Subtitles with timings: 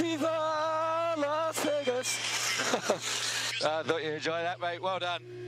[0.00, 2.18] Viva Las Vegas!
[3.62, 4.80] I thought you enjoyed that, mate.
[4.80, 5.44] Well done.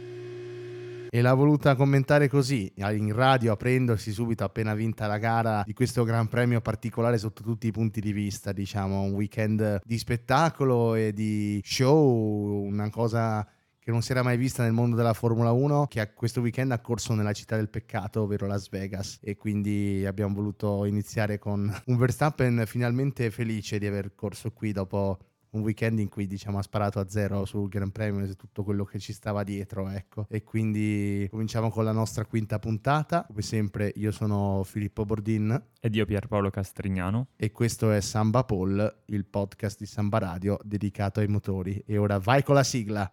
[1.10, 6.04] E l'ha voluta commentare così, in radio, aprendosi subito appena vinta la gara di questo
[6.04, 11.12] Gran Premio particolare sotto tutti i punti di vista, diciamo, un weekend di spettacolo e
[11.12, 13.46] di show, una cosa
[13.86, 16.80] che non si era mai vista nel mondo della Formula 1, che questo weekend ha
[16.80, 19.20] corso nella città del peccato, ovvero Las Vegas.
[19.22, 25.18] E quindi abbiamo voluto iniziare con un Verstappen finalmente felice di aver corso qui dopo
[25.50, 28.82] un weekend in cui diciamo ha sparato a zero sul Gran Premio e tutto quello
[28.82, 30.26] che ci stava dietro, ecco.
[30.28, 33.24] E quindi cominciamo con la nostra quinta puntata.
[33.28, 39.02] Come sempre io sono Filippo Bordin ed io Pierpaolo Castrignano e questo è Samba Paul,
[39.06, 41.80] il podcast di Samba Radio dedicato ai motori.
[41.86, 43.12] E ora vai con la sigla.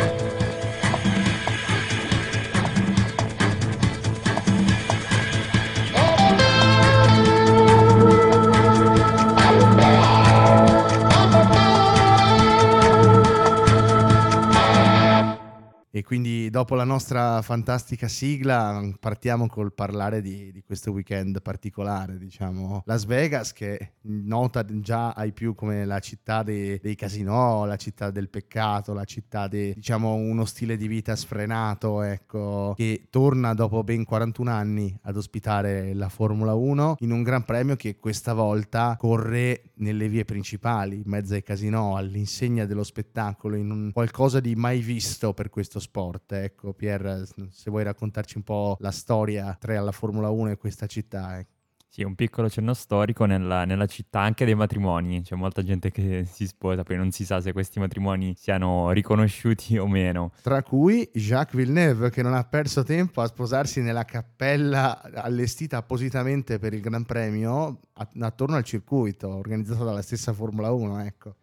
[15.93, 22.17] E quindi dopo la nostra fantastica sigla partiamo col parlare di, di, questo weekend particolare,
[22.17, 22.83] diciamo.
[22.85, 28.09] Las Vegas che nota già ai più come la città dei, dei casinò, la città
[28.09, 33.83] del peccato, la città di, diciamo, uno stile di vita sfrenato, ecco, che torna dopo
[33.83, 38.95] ben 41 anni ad ospitare la Formula 1 in un gran premio che questa volta
[38.97, 44.55] corre nelle vie principali, in mezzo ai casinò, all'insegna dello spettacolo, in un qualcosa di
[44.55, 46.31] mai visto per questo sport.
[46.31, 50.87] Ecco, Pier, se vuoi raccontarci un po' la storia tra la Formula 1 e questa
[50.87, 51.39] città.
[51.39, 51.59] Ecco.
[51.93, 55.23] Sì, un piccolo cenno storico nella, nella, città anche dei matrimoni.
[55.23, 59.77] C'è molta gente che si sposa, poi non si sa se questi matrimoni siano riconosciuti
[59.77, 60.31] o meno.
[60.41, 66.59] Tra cui Jacques Villeneuve, che non ha perso tempo a sposarsi nella cappella allestita appositamente
[66.59, 67.81] per il Gran Premio
[68.19, 71.03] attorno al circuito, organizzato dalla stessa Formula 1.
[71.03, 71.35] Ecco.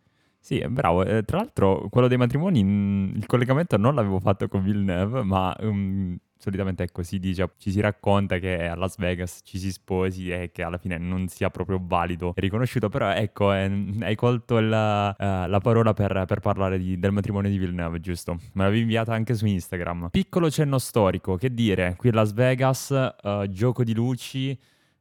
[0.49, 1.05] Sì, bravo.
[1.05, 5.23] Eh, tra l'altro, quello dei matrimoni, mh, mm, il collegamento non l'avevo fatto con Villeneuve,
[5.23, 9.71] ma um, solitamente ecco, si dice, ci si racconta che a Las Vegas ci si
[9.71, 13.71] sposi e che alla fine non sia proprio valido e riconosciuto, però ecco, eh,
[14.01, 18.39] hai colto la, uh, la parola per, per parlare di, del matrimonio di Villeneuve, giusto?
[18.55, 20.09] Me l'avevi inviata anche su Instagram.
[20.11, 22.89] Piccolo cenno storico, che dire, qui a Las Vegas,
[23.23, 24.59] uh, gioco di luci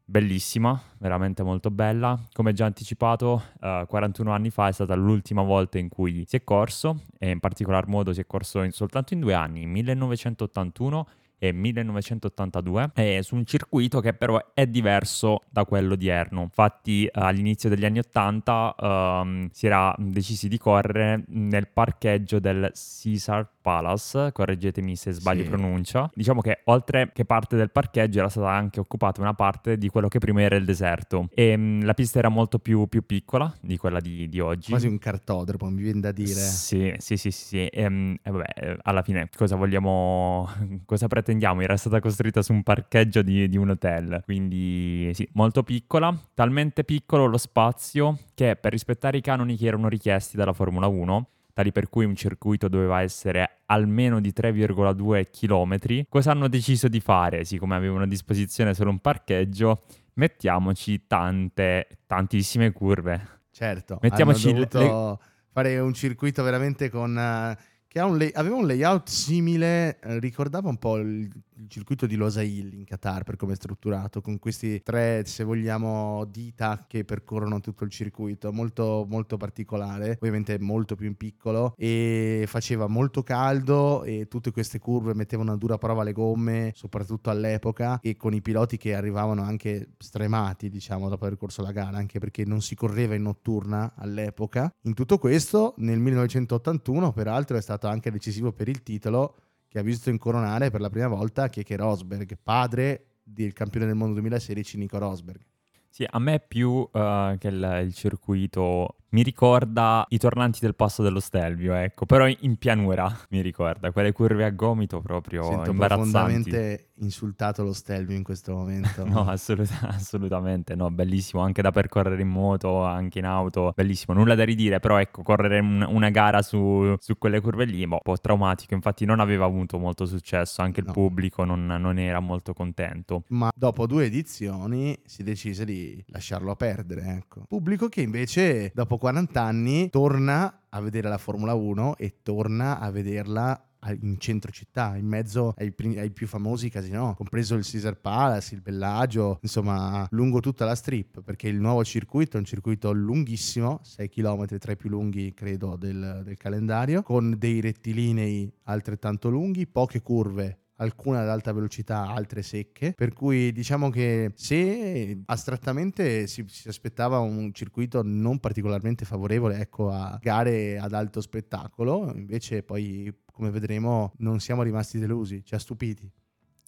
[0.09, 2.17] bellissima, veramente molto bella.
[2.31, 6.43] Come già anticipato, uh, 41 anni fa è stata l'ultima volta in cui si è
[6.43, 11.07] corso e in particolar modo si è corso in, soltanto in due anni, 1981
[11.39, 16.41] e 1982 è su un circuito che però è diverso da quello odierno.
[16.41, 23.47] Infatti all'inizio degli anni 80 um, si era decisi di correre nel parcheggio del Caesar
[23.61, 25.49] Palace, correggetemi se sbaglio sì.
[25.49, 26.09] pronuncia.
[26.13, 30.07] Diciamo che oltre che parte del parcheggio era stata anche occupata una parte di quello
[30.07, 33.77] che prima era il deserto e mh, la pista era molto più, più, piccola di
[33.77, 34.69] quella di, di, oggi.
[34.69, 36.39] Quasi un cartodromo, mi viene da dire.
[36.39, 37.45] Sì, sì, sì, sì.
[37.45, 37.65] sì.
[37.67, 40.49] E, mh, e vabbè, alla fine cosa vogliamo,
[40.85, 41.61] cosa pretendiamo?
[41.61, 46.85] Era stata costruita su un parcheggio di, di un hotel, quindi sì, molto piccola, talmente
[46.85, 51.71] piccolo lo spazio che per rispettare i canoni che erano richiesti dalla Formula 1 tali
[51.71, 56.05] per cui un circuito doveva essere almeno di 3,2 km.
[56.07, 57.45] Cosa hanno deciso di fare?
[57.45, 59.81] Siccome avevano a disposizione solo un parcheggio,
[60.13, 63.39] mettiamoci tante, tantissime curve.
[63.51, 65.17] Certo, mettiamoci hanno dovuto le...
[65.51, 67.15] fare un circuito veramente con...
[67.15, 72.05] Uh, che un lay- aveva un layout simile, uh, ricordava un po' il il circuito
[72.05, 77.03] di Losail in Qatar per come è strutturato, con questi tre, se vogliamo, dita che
[77.03, 83.23] percorrono tutto il circuito, molto, molto particolare, ovviamente molto più in piccolo e faceva molto
[83.23, 88.33] caldo e tutte queste curve mettevano a dura prova le gomme, soprattutto all'epoca e con
[88.33, 92.61] i piloti che arrivavano anche stremati, diciamo, dopo aver corso la gara, anche perché non
[92.61, 94.71] si correva in notturna all'epoca.
[94.83, 99.35] In tutto questo, nel 1981, peraltro, è stato anche decisivo per il titolo
[99.67, 104.13] che ha visto incoronare per la prima volta Keke Rosberg, padre del campione del mondo
[104.13, 105.41] 2016 Nico Rosberg.
[105.89, 111.01] Sì, a me più uh, che il, il, circuito mi ricorda i tornanti del passo
[111.01, 116.11] dello Stelvio, ecco, però in pianura mi ricorda, quelle curve a gomito proprio Sento imbarazzanti.
[116.11, 119.05] profondamente insultato lo Stelvio in questo momento.
[119.07, 124.35] no, assolut- assolutamente, no, bellissimo, anche da percorrere in moto, anche in auto, bellissimo, nulla
[124.35, 127.99] da ridire, però ecco, correre un- una gara su-, su, quelle curve lì, boh, un
[128.03, 130.87] po' traumatico, infatti non aveva avuto molto successo, anche no.
[130.87, 133.23] il pubblico non, non era molto contento.
[133.29, 137.43] Ma dopo due edizioni si decise di lasciarlo perdere, ecco.
[137.47, 142.91] Pubblico che invece dopo 40 anni torna a vedere la Formula 1 e torna a
[142.91, 143.61] vederla
[144.01, 148.61] in centro città, in mezzo ai, ai più famosi casino, compreso il Caesar Palace, il
[148.61, 154.09] Bellagio, insomma lungo tutta la strip, perché il nuovo circuito è un circuito lunghissimo, 6
[154.09, 160.01] km tra i più lunghi credo del, del calendario, con dei rettilinei altrettanto lunghi, poche
[160.01, 166.67] curve alcune ad alta velocità, altre secche, per cui diciamo che se astrattamente si, si,
[166.67, 173.51] aspettava un circuito non particolarmente favorevole ecco, a gare ad alto spettacolo, invece poi come
[173.51, 176.09] vedremo non siamo rimasti delusi, ci ha stupiti.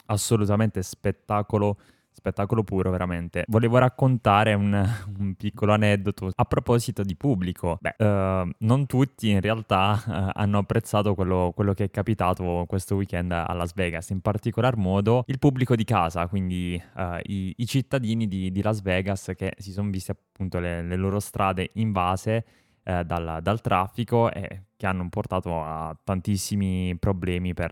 [0.06, 1.78] Assolutamente spettacolo
[2.20, 3.46] spettacolo puro veramente.
[3.48, 4.74] Volevo raccontare un,
[5.18, 7.80] un piccolo aneddoto a proposito di pubblico.
[7.80, 12.96] Beh, uh, non tutti in realtà uh, hanno apprezzato quello, quello, che è capitato questo
[12.96, 17.66] weekend a Las Vegas, in particolar modo il pubblico di casa, quindi uh, i, i,
[17.66, 22.46] cittadini di, di, Las Vegas che si sono visti appunto le, le loro strade invase
[22.90, 27.72] dal, dal, traffico e che hanno portato a tantissimi problemi per,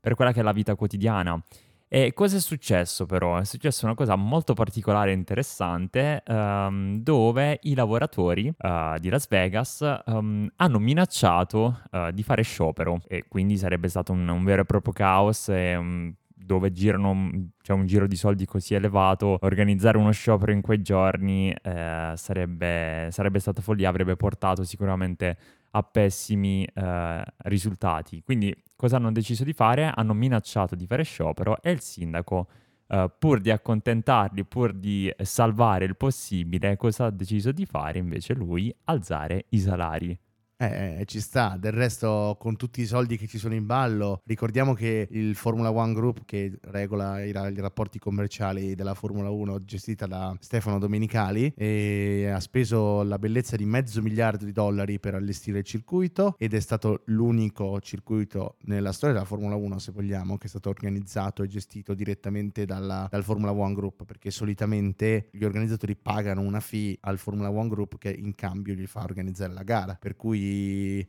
[0.00, 1.42] per quella che è la vita quotidiana.
[1.90, 3.38] E cosa è successo però?
[3.38, 9.26] È successa una cosa molto particolare e interessante um, dove i lavoratori uh, di Las
[9.26, 14.60] Vegas um, hanno minacciato uh, di fare sciopero e quindi sarebbe stato un, un vero
[14.60, 19.96] e proprio caos e, um, dove girano, c'è un giro di soldi così elevato, organizzare
[19.98, 25.36] uno sciopero in quei giorni eh, sarebbe, sarebbe stata follia, avrebbe portato sicuramente
[25.70, 28.22] a pessimi eh, risultati.
[28.22, 29.92] Quindi cosa hanno deciso di fare?
[29.94, 32.48] Hanno minacciato di fare sciopero e il sindaco,
[32.88, 38.34] eh, pur di accontentarli, pur di salvare il possibile, cosa ha deciso di fare invece
[38.34, 38.74] lui?
[38.84, 40.18] Alzare i salari.
[40.60, 44.22] Eh, eh, ci sta, del resto con tutti i soldi che ci sono in ballo,
[44.24, 49.64] ricordiamo che il Formula One Group che regola i, i rapporti commerciali della Formula 1
[49.64, 51.54] gestita da Stefano Domenicali
[52.28, 56.60] ha speso la bellezza di mezzo miliardo di dollari per allestire il circuito ed è
[56.60, 61.46] stato l'unico circuito nella storia della Formula 1 se vogliamo che è stato organizzato e
[61.46, 67.18] gestito direttamente dalla, dal Formula One Group perché solitamente gli organizzatori pagano una fee al
[67.18, 69.96] Formula One Group che in cambio gli fa organizzare la gara.
[70.00, 70.47] Per cui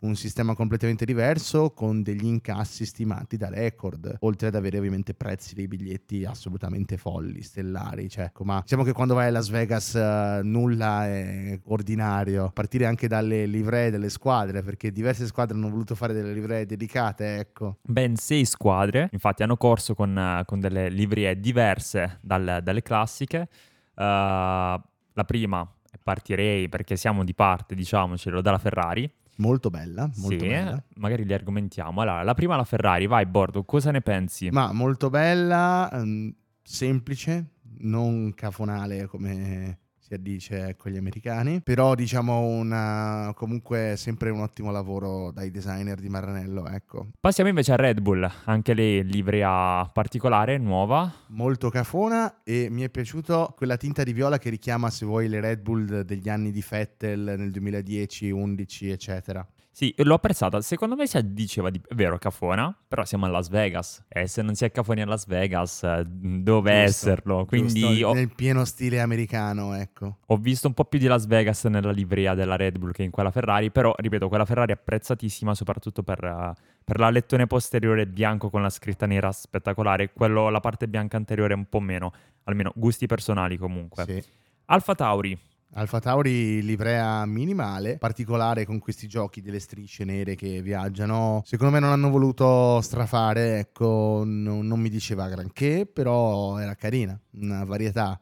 [0.02, 5.56] un sistema completamente diverso con degli incassi stimati da record, oltre ad avere ovviamente prezzi
[5.56, 9.94] dei biglietti assolutamente folli, stellari, cioè, ecco, ma diciamo che quando vai a Las Vegas
[9.94, 15.70] uh, nulla è ordinario, a partire anche dalle livree delle squadre, perché diverse squadre hanno
[15.70, 17.78] voluto fare delle livree dedicate, ecco.
[17.84, 23.48] Ben sei squadre, infatti hanno corso con, con delle livree diverse dal, dalle classiche.
[23.96, 24.80] Uh,
[25.14, 25.70] la prima
[26.02, 29.12] partirei perché siamo di parte, diciamocelo, dalla Ferrari.
[29.40, 30.84] Molto bella, molto sì, bella.
[30.96, 32.02] magari li argomentiamo.
[32.02, 34.50] Allora, la prima la Ferrari, vai Bordo, cosa ne pensi?
[34.50, 39.80] Ma molto bella, um, semplice, non cafonale come
[40.10, 46.00] si addice ecco, agli americani, però diciamo una, comunque sempre un ottimo lavoro dai designer
[46.00, 47.10] di Maranello, ecco.
[47.20, 51.12] Passiamo invece a Red Bull, anche lei livrea particolare, nuova.
[51.28, 55.40] Molto cafona e mi è piaciuto quella tinta di viola che richiama se vuoi le
[55.40, 59.48] Red Bull degli anni di Vettel nel 2010, 11 eccetera.
[59.80, 60.60] Sì, l'ho apprezzata.
[60.60, 61.80] Secondo me si addiceva di...
[61.88, 64.04] È vero, cafona, però siamo a Las Vegas.
[64.10, 67.46] E se non si è cafoni a Las Vegas, eh, dove giusto, esserlo?
[67.46, 67.80] Quindi...
[67.80, 68.14] Giusto, ho...
[68.14, 70.18] Nel pieno stile americano, ecco.
[70.26, 73.10] Ho visto un po' più di Las Vegas nella livrea della Red Bull che in
[73.10, 76.52] quella Ferrari, però, ripeto, quella Ferrari è apprezzatissima soprattutto per, uh,
[76.84, 80.12] per l'alettone posteriore bianco con la scritta nera spettacolare.
[80.12, 82.12] Quello, la parte bianca anteriore un po' meno.
[82.44, 84.04] Almeno gusti personali comunque.
[84.04, 84.22] Sì.
[84.66, 85.40] Alfa Tauri,
[85.74, 91.44] Alfa Tauri livrea minimale, particolare con questi giochi delle strisce nere che viaggiano.
[91.46, 97.20] Secondo me non hanno voluto strafare, ecco, no, non mi diceva granché, però era carina,
[97.34, 98.20] una varietà.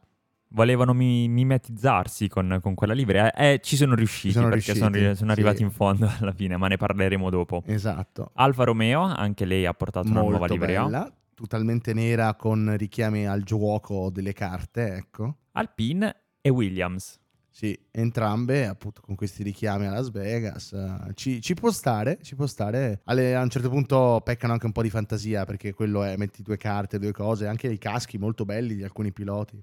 [0.50, 4.98] Volevano mi- mimetizzarsi con, con, quella livrea e ci sono riusciti ci sono perché riusciti,
[4.98, 5.62] sono, sono, arrivati sì.
[5.62, 7.62] in fondo alla fine, ma ne parleremo dopo.
[7.66, 8.30] Esatto.
[8.34, 10.84] Alfa Romeo, anche lei ha portato Molto una nuova livrea.
[10.84, 15.36] Bella, totalmente nera con richiami al gioco delle carte, ecco.
[15.52, 17.18] Alpine e Williams.
[17.58, 20.76] Sì, entrambe appunto con questi richiami a Las Vegas.
[21.14, 23.00] Ci, ci può stare, ci può stare.
[23.06, 26.42] Alle, a un certo punto peccano anche un po' di fantasia perché quello è metti
[26.42, 29.60] due carte, due cose, anche i caschi molto belli di alcuni piloti.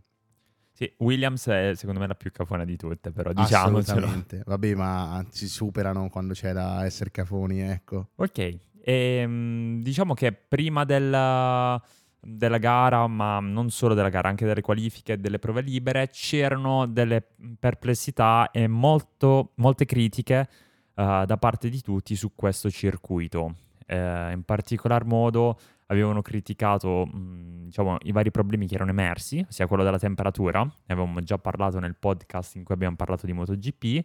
[0.74, 3.78] Sì, Williams è secondo me la più cafona di tutte, però diciamo.
[3.78, 4.42] Assolutamente.
[4.46, 8.10] Vabbè, ma si superano quando c'è da essere cafoni, ecco.
[8.16, 11.82] Ok, e, ehm, diciamo che prima della
[12.28, 16.88] della gara, ma non solo della gara, anche delle qualifiche e delle prove libere, c'erano
[16.88, 17.24] delle
[17.60, 20.50] perplessità e molto, molte critiche
[20.96, 23.54] uh, da parte di tutti su questo circuito.
[23.88, 29.68] Uh, in particolar modo avevano criticato mh, diciamo, i vari problemi che erano emersi, sia
[29.68, 34.04] quello della temperatura, ne avevamo già parlato nel podcast in cui abbiamo parlato di MotoGP,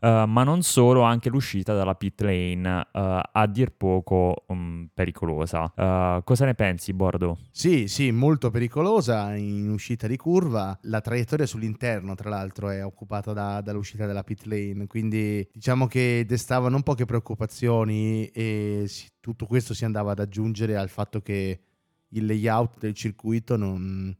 [0.00, 5.72] Uh, ma non solo, anche l'uscita dalla pit lane, uh, a dir poco um, pericolosa.
[5.74, 7.38] Uh, cosa ne pensi, Bordo?
[7.50, 10.78] Sì, sì, molto pericolosa in uscita di curva.
[10.82, 16.24] La traiettoria sull'interno, tra l'altro, è occupata da, dall'uscita della pit lane, quindi diciamo che
[16.24, 21.60] destava non poche preoccupazioni e si, tutto questo si andava ad aggiungere al fatto che
[22.10, 24.16] il layout del circuito non,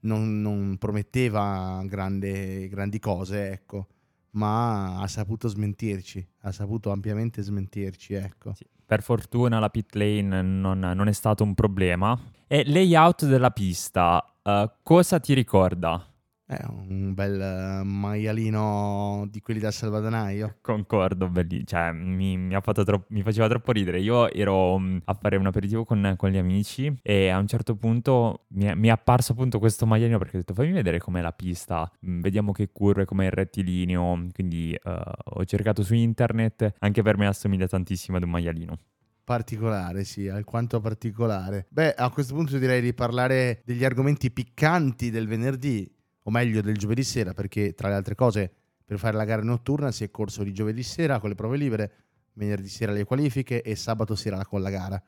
[0.00, 3.88] non, non prometteva grande, grandi cose, ecco
[4.34, 8.54] ma ha saputo smentirci, ha saputo ampiamente smentirci, ecco.
[8.54, 12.18] Sì, per fortuna la pit lane non, non, è stato un problema.
[12.46, 16.13] E layout della pista, uh, cosa ti ricorda?
[16.46, 20.58] È un bel eh, maialino di quelli da salvadanaio.
[20.60, 21.66] Concordo, belli.
[21.66, 23.98] Cioè, mi, mi, troppo, mi, faceva troppo ridere.
[24.00, 27.76] Io ero um, a fare un aperitivo con, con, gli amici e a un certo
[27.76, 31.22] punto mi è, mi è, apparso appunto questo maialino perché ho detto fammi vedere com'è
[31.22, 34.26] la pista, mm, vediamo che curve, com'è il rettilineo.
[34.34, 34.90] Quindi uh,
[35.24, 38.78] ho cercato su internet, anche per me assomiglia tantissimo ad un maialino.
[39.24, 41.64] Particolare, sì, alquanto particolare.
[41.70, 45.90] Beh, a questo punto direi di parlare degli argomenti piccanti del venerdì
[46.26, 48.52] o meglio del giovedì sera, perché tra le altre cose
[48.84, 51.92] per fare la gara notturna si è corso di giovedì sera con le prove libere,
[52.34, 55.02] venerdì sera le qualifiche e sabato sera con la gara.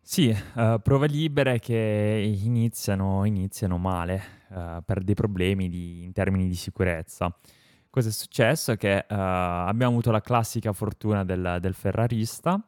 [0.00, 6.48] Sì, uh, prove libere che iniziano, iniziano male uh, per dei problemi di, in termini
[6.48, 7.34] di sicurezza.
[7.90, 8.74] Cosa è successo?
[8.76, 12.62] Che uh, abbiamo avuto la classica fortuna del, del ferrarista,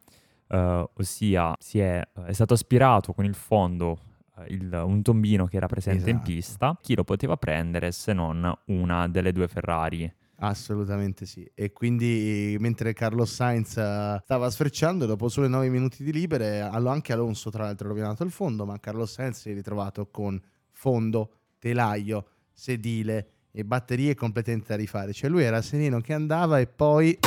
[0.49, 4.10] ossia è, è stato aspirato con il fondo
[4.49, 6.17] il, un tombino che era presente esatto.
[6.17, 10.13] in pista, chi lo poteva prendere se non una delle due Ferrari?
[10.43, 11.49] Assolutamente sì.
[11.55, 17.13] E quindi mentre Carlos Sainz eh, stava sfrecciando, dopo solo 9 minuti di libere, anche
[17.13, 20.41] Alonso tra l'altro ha rovinato il fondo, ma Carlos Sainz si è ritrovato con
[20.73, 25.13] fondo, telaio, sedile e batterie completamente da rifare.
[25.13, 27.19] Cioè lui era sereno che andava e poi...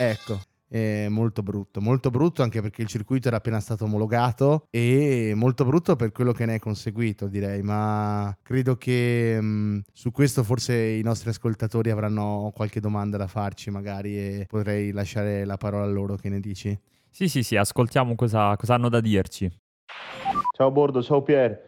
[0.00, 5.32] Ecco, è molto brutto, molto brutto anche perché il circuito era appena stato omologato e
[5.34, 10.12] molto brutto per quello che ne è conseguito direi, ma credo che mh, mm, su
[10.12, 15.56] questo forse i nostri ascoltatori avranno qualche domanda da farci magari e potrei lasciare la
[15.56, 16.78] parola a loro, che ne dici?
[17.10, 19.50] Sì, sì, sì, ascoltiamo cosa, cosa hanno da dirci.
[20.54, 21.66] Ciao Bordo, ciao Pier.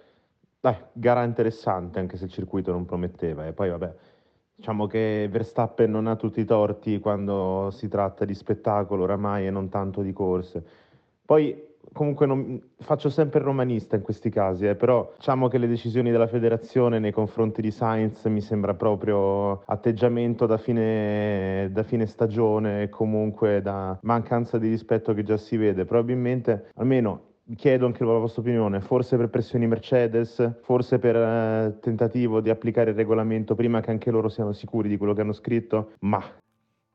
[0.61, 3.95] Dai, gara interessante anche se il circuito non prometteva e poi vabbè
[4.61, 9.51] Diciamo che Verstappen non ha tutti i torti quando si tratta di spettacolo oramai e
[9.51, 10.63] non tanto di corse.
[11.25, 15.67] Poi comunque non, faccio sempre il romanista in questi casi, eh, però diciamo che le
[15.67, 22.05] decisioni della federazione nei confronti di Sainz mi sembra proprio atteggiamento da fine, da fine
[22.05, 25.87] stagione e comunque da mancanza di rispetto che già si vede.
[25.87, 32.41] Probabilmente, almeno chiedo anche la vostra opinione, forse per pressioni Mercedes, forse per eh, tentativo
[32.41, 35.93] di applicare il regolamento prima che anche loro siano sicuri di quello che hanno scritto,
[36.01, 36.23] ma...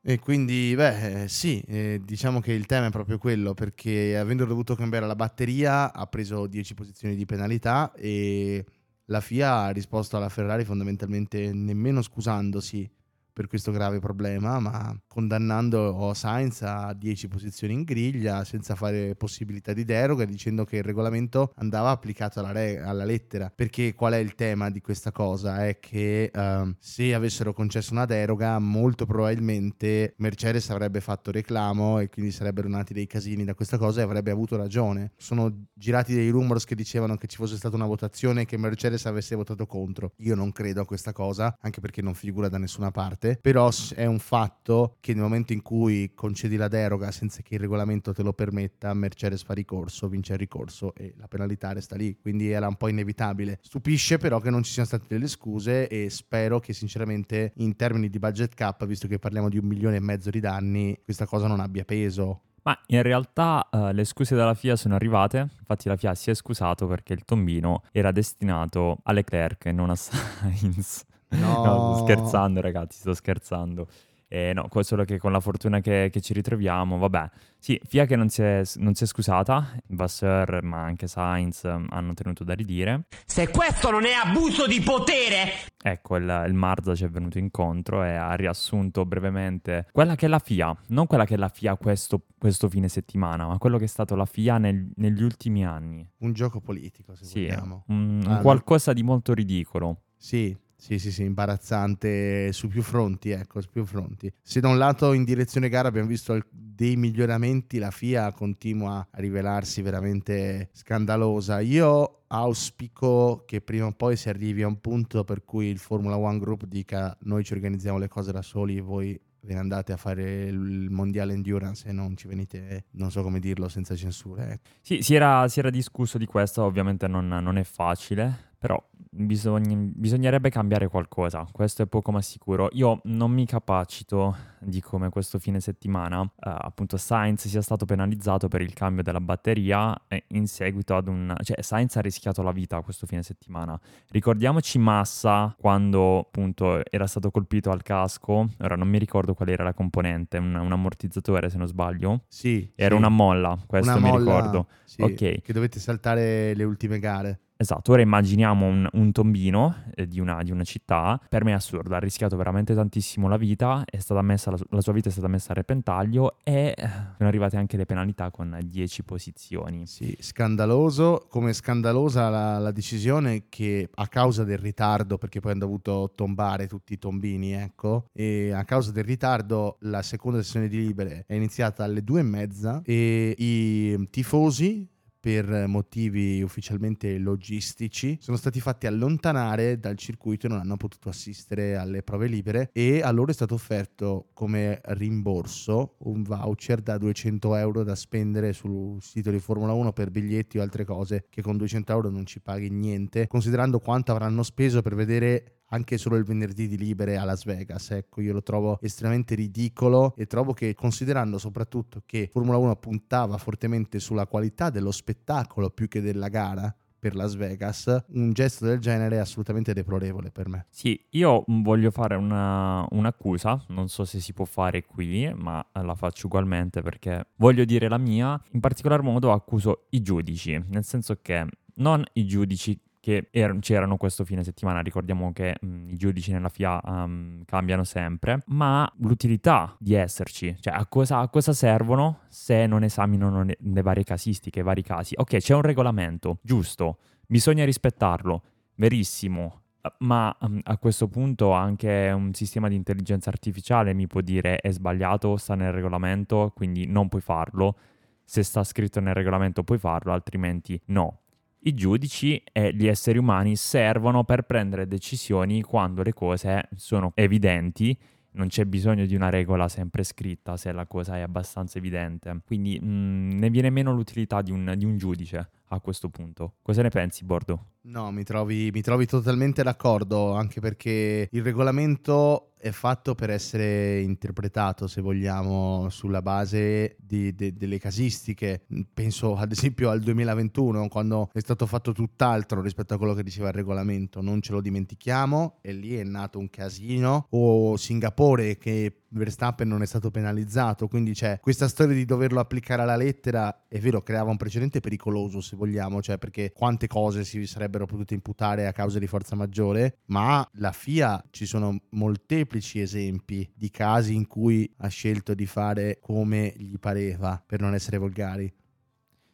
[0.08, 4.44] E quindi, beh, eh, sì, eh, diciamo che il tema è proprio quello, perché avendo
[4.44, 8.64] dovuto cambiare la batteria ha preso 10 posizioni di penalità e
[9.06, 12.88] la FIA ha risposto alla Ferrari fondamentalmente nemmeno scusandosi
[13.36, 19.74] per questo grave problema, ma condannando Sainz a 10 posizioni in griglia senza fare possibilità
[19.74, 23.52] di deroga, dicendo che il regolamento andava applicato alla, re- alla lettera.
[23.54, 25.66] Perché qual è il tema di questa cosa?
[25.66, 32.08] È che uh, se avessero concesso una deroga, molto probabilmente Mercedes avrebbe fatto reclamo e
[32.08, 35.12] quindi sarebbero nati dei casini da questa cosa e avrebbe avuto ragione.
[35.18, 39.04] Sono girati dei rumors che dicevano che ci fosse stata una votazione e che Mercedes
[39.04, 40.12] avesse votato contro.
[40.20, 43.70] Io non credo a questa cosa, anche perché non figura da nessuna parte parte, però
[43.94, 48.12] è un fatto che nel momento in cui concedi la deroga senza che il regolamento
[48.12, 52.50] te lo permetta, Mercedes fa ricorso, vince il ricorso e la penalità resta lì, quindi
[52.50, 53.58] era un po' inevitabile.
[53.62, 58.08] Stupisce però che non ci siano state delle scuse e spero che sinceramente in termini
[58.08, 61.46] di budget cap, visto che parliamo di un milione e mezzo di danni, questa cosa
[61.46, 62.42] non abbia peso.
[62.62, 66.34] Ma in realtà uh, le scuse dalla FIA sono arrivate, infatti la FIA si è
[66.34, 71.04] scusato perché il tombino era destinato a Leclerc e non a Sainz.
[71.28, 71.64] No.
[71.64, 73.88] no, sto scherzando, ragazzi, sto scherzando.
[74.28, 77.30] Eh, no, solo che con la fortuna che, che, ci ritroviamo, vabbè.
[77.58, 81.86] Sì, FIA che non si è, non si è scusata, Vasseur ma anche Sainz um,
[81.90, 83.04] hanno tenuto da ridire.
[83.24, 85.52] Se questo non è abuso di potere!
[85.80, 90.28] Ecco, il, il Marza ci è venuto incontro e ha riassunto brevemente quella che è
[90.28, 93.84] la FIA, non quella che è la FIA questo, questo fine settimana, ma quello che
[93.84, 96.04] è stato la FIA nel, negli ultimi anni.
[96.18, 97.84] Un gioco politico, se sì, vogliamo.
[97.88, 98.96] Un, un ah, qualcosa no.
[98.96, 100.00] di molto ridicolo.
[100.16, 104.32] Sì, Sì, sì, sì, imbarazzante su più fronti, ecco, su più fronti.
[104.42, 109.20] Se da un lato in direzione gara abbiamo visto dei miglioramenti, la FIA continua a
[109.20, 111.60] rivelarsi veramente scandalosa.
[111.60, 116.18] Io auspico che prima o poi si arrivi a un punto per cui il Formula
[116.18, 119.96] One Group dica noi ci organizziamo le cose da soli, voi ve ne andate a
[119.96, 124.50] fare il mondiale endurance e non ci venite, non so come dirlo, senza censure.
[124.52, 124.68] Ecco.
[124.82, 128.76] Sì, si era, si era discusso di questo, ovviamente non, non è facile, però
[129.16, 132.68] bisogna, bisognerebbe cambiare qualcosa, questo è poco ma sicuro.
[132.72, 138.48] Io non mi capacito di come questo fine settimana uh, appunto Sainz sia stato penalizzato
[138.48, 139.94] per il cambio della batteria
[140.28, 141.34] in seguito ad un...
[141.42, 143.78] cioè Sainz ha rischiato la vita questo fine settimana.
[144.10, 149.64] Ricordiamoci Massa quando appunto era stato colpito al casco, ora non mi ricordo qual era
[149.64, 152.24] la componente, un, un ammortizzatore se non sbaglio.
[152.28, 152.70] Sì.
[152.74, 153.00] Era sì.
[153.00, 154.68] una molla, questo una mi molla, ricordo.
[154.84, 155.40] Sì, ok.
[155.42, 157.40] Che dovete saltare le ultime gare.
[157.58, 161.54] Esatto, ora immaginiamo un, un tombino eh, di, una, di, una, città, per me è
[161.54, 163.82] assurdo, ha rischiato veramente tantissimo la vita,
[164.20, 167.78] messa, la, la, sua vita è stata messa a repentaglio e eh, sono arrivate anche
[167.78, 169.86] le penalità con 10 posizioni.
[169.86, 175.60] Sì, scandaloso, come scandalosa la, la, decisione che a causa del ritardo, perché poi hanno
[175.60, 180.76] dovuto tombare tutti i tombini, ecco, e a causa del ritardo la seconda sessione di
[180.76, 184.86] libere è iniziata alle due e mezza e i tifosi
[185.26, 191.74] per motivi ufficialmente logistici sono stati fatti allontanare dal circuito e non hanno potuto assistere
[191.74, 197.56] alle prove libere e a loro è stato offerto come rimborso un voucher da 200
[197.56, 201.56] euro da spendere sul sito di Formula 1 per biglietti o altre cose che con
[201.56, 206.24] 200 euro non ci paghi niente considerando quanto avranno speso per vedere anche solo il
[206.24, 207.90] venerdì di libere a Las Vegas.
[207.90, 213.36] Ecco, io lo trovo estremamente ridicolo e trovo che considerando soprattutto che Formula 1 puntava
[213.38, 218.80] fortemente sulla qualità dello spettacolo più che della gara, per Las Vegas, un gesto del
[218.80, 220.66] genere è assolutamente deplorevole per me.
[220.70, 225.94] Sì, io voglio fare una, un'accusa, non so se si può fare qui, ma la
[225.94, 228.40] faccio ugualmente perché voglio dire la mia.
[228.52, 231.46] In particolar modo accuso i giudici, nel senso che
[231.76, 234.80] non i giudici che er- c'erano questo fine settimana.
[234.80, 240.56] Ricordiamo che mh, mm, i giudici nella FIA um, cambiano sempre, ma l'utilità di esserci,
[240.58, 244.82] cioè a cosa, a cosa servono se non esaminano le, le varie casistiche, i vari
[244.82, 245.14] casi.
[245.16, 246.98] Ok, c'è un regolamento, giusto,
[247.28, 248.42] bisogna rispettarlo,
[248.74, 249.62] verissimo,
[249.98, 254.72] ma um, a questo punto anche un sistema di intelligenza artificiale mi può dire è
[254.72, 257.76] sbagliato, sta nel regolamento, quindi non puoi farlo.
[258.24, 261.20] Se sta scritto nel regolamento puoi farlo, altrimenti no
[261.66, 267.96] i giudici e gli esseri umani servono per prendere decisioni quando le cose sono evidenti.
[268.32, 272.40] Non c'è bisogno di una regola sempre scritta se la cosa è abbastanza evidente.
[272.44, 276.54] Quindi mh, mm, ne viene meno l'utilità di un, di un giudice a questo punto.
[276.62, 277.70] Cosa ne pensi, Bordo?
[277.86, 284.00] No, mi trovi, mi trovi, totalmente d'accordo, anche perché il regolamento è fatto per essere
[284.00, 288.62] interpretato, se vogliamo, sulla base di, de, delle casistiche.
[288.92, 293.48] Penso ad esempio al 2021, quando è stato fatto tutt'altro rispetto a quello che diceva
[293.48, 294.20] il regolamento.
[294.20, 297.26] Non ce lo dimentichiamo, e lì è nato un casino.
[297.30, 302.82] O Singapore che Verstappen non è stato penalizzato, quindi c'è questa storia di doverlo applicare
[302.82, 307.46] alla lettera, è vero, creava un precedente pericoloso, se vogliamo, cioè perché quante cose si
[307.46, 313.50] sarebbero potute imputare a causa di forza maggiore, ma la FIA ci sono molteplici esempi
[313.54, 318.52] di casi in cui ha scelto di fare come gli pareva, per non essere volgari.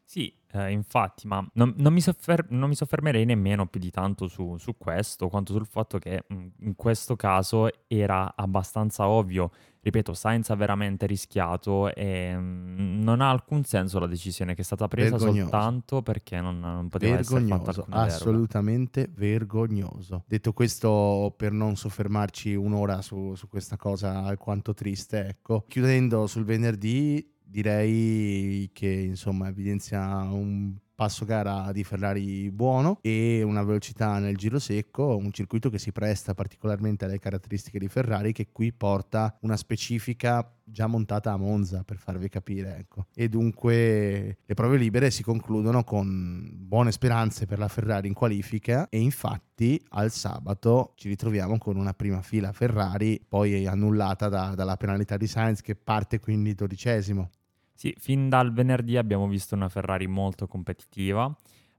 [0.04, 4.28] Sì, eh, infatti, ma non, non, mi soffer- non, mi soffermerei nemmeno più di tanto
[4.28, 9.50] su, su, questo, quanto sul fatto che mh, in questo caso era abbastanza ovvio.
[9.84, 14.64] Ripeto, Sainz ha veramente rischiato e mh, non ha alcun senso la decisione che è
[14.64, 15.40] stata presa vergognoso.
[15.40, 20.22] soltanto perché non, non poteva vergognoso, essere fatta Assolutamente vergognoso.
[20.28, 26.44] Detto questo, per non soffermarci un'ora su, su questa cosa alquanto triste, ecco, chiudendo sul
[26.44, 34.36] venerdì direi che insomma evidenzia un passo gara di Ferrari buono e una velocità nel
[34.36, 39.36] giro secco, un circuito che si presta particolarmente alle caratteristiche di Ferrari che qui porta
[39.40, 43.06] una specifica già montata a Monza per farvi capire ecco.
[43.16, 48.88] e dunque le prove libere si concludono con buone speranze per la Ferrari in qualifica
[48.88, 54.76] e infatti al sabato ci ritroviamo con una prima fila Ferrari poi annullata da, dalla
[54.76, 57.28] penalità di Sainz che parte quindi dodicesimo
[57.74, 61.34] sì, fin dal venerdì abbiamo visto una Ferrari molto competitiva.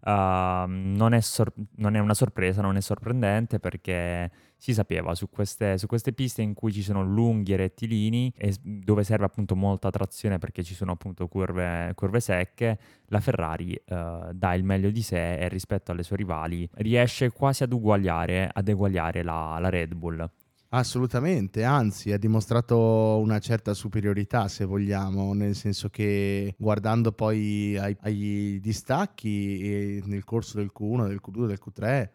[0.05, 5.29] Uh, non, è sor- non, è una sorpresa, non è sorprendente perché si sapeva su
[5.29, 9.55] queste, su queste, piste in cui ci sono lunghi e rettilini e dove serve appunto
[9.55, 14.91] molta trazione perché ci sono appunto curve, curve secche, la Ferrari uh, dà il meglio
[14.91, 19.69] di sé e rispetto alle sue rivali riesce quasi ad uguagliare, ad eguagliare la, la
[19.69, 20.29] Red Bull.
[20.75, 27.95] Assolutamente, anzi ha dimostrato una certa superiorità se vogliamo, nel senso che guardando poi ai,
[28.01, 32.09] ai distacchi nel corso del Q1, del Q2, del Q3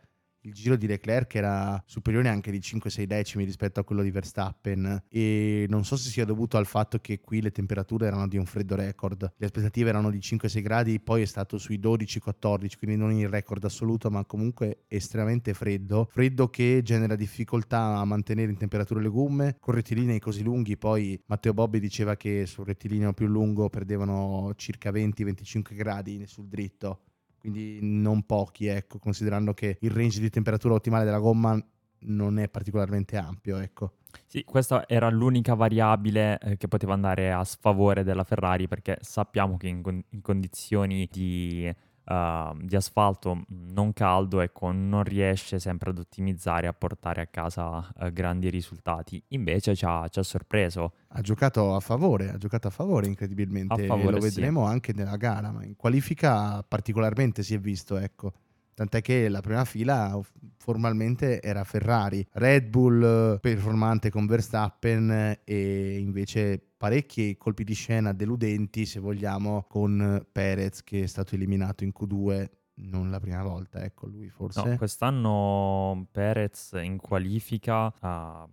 [0.48, 5.04] il giro di Leclerc era superiore anche di 5-6 decimi rispetto a quello di Verstappen.
[5.08, 8.46] E non so se sia dovuto al fatto che qui le temperature erano di un
[8.46, 13.12] freddo record, le aspettative erano di 5-6 gradi, poi è stato sui 12-14, quindi non
[13.12, 19.00] il record assoluto ma comunque estremamente freddo, freddo che genera difficoltà a mantenere in temperatura
[19.00, 23.68] le gomme, con rettilinei così lunghi, poi Matteo Bobbi diceva che sul rettilineo più lungo
[23.68, 27.02] perdevano circa 20-25 gradi sul dritto
[27.38, 31.60] quindi non pochi, ecco, considerando che il range di temperatura ottimale della gomma
[32.00, 33.94] non è particolarmente ampio, ecco.
[34.26, 39.56] Sì, questa era l'unica variabile eh, che poteva andare a sfavore della Ferrari perché sappiamo
[39.56, 41.72] che in, in condizioni di
[42.08, 47.26] uh, di asfalto non caldo ecco, non riesce sempre ad ottimizzare e a portare a
[47.26, 49.22] casa uh, grandi risultati.
[49.28, 50.92] Invece ci ha, ci ha, sorpreso.
[51.08, 53.82] Ha giocato a favore, ha giocato a favore incredibilmente.
[53.82, 54.72] A favore, lo vedremo sì.
[54.72, 58.32] anche nella gara, ma in qualifica particolarmente si è visto, ecco.
[58.78, 60.16] Tant'è che la prima fila
[60.56, 63.02] formalmente era Ferrari, Red Bull
[63.34, 70.82] eh, performante con Verstappen e invece parecchi colpi di scena deludenti, se vogliamo, con Perez
[70.82, 72.46] che è stato eliminato in Q2
[72.80, 74.62] non la prima volta, ecco lui forse.
[74.62, 78.48] No, quest'anno Perez in qualifica uh,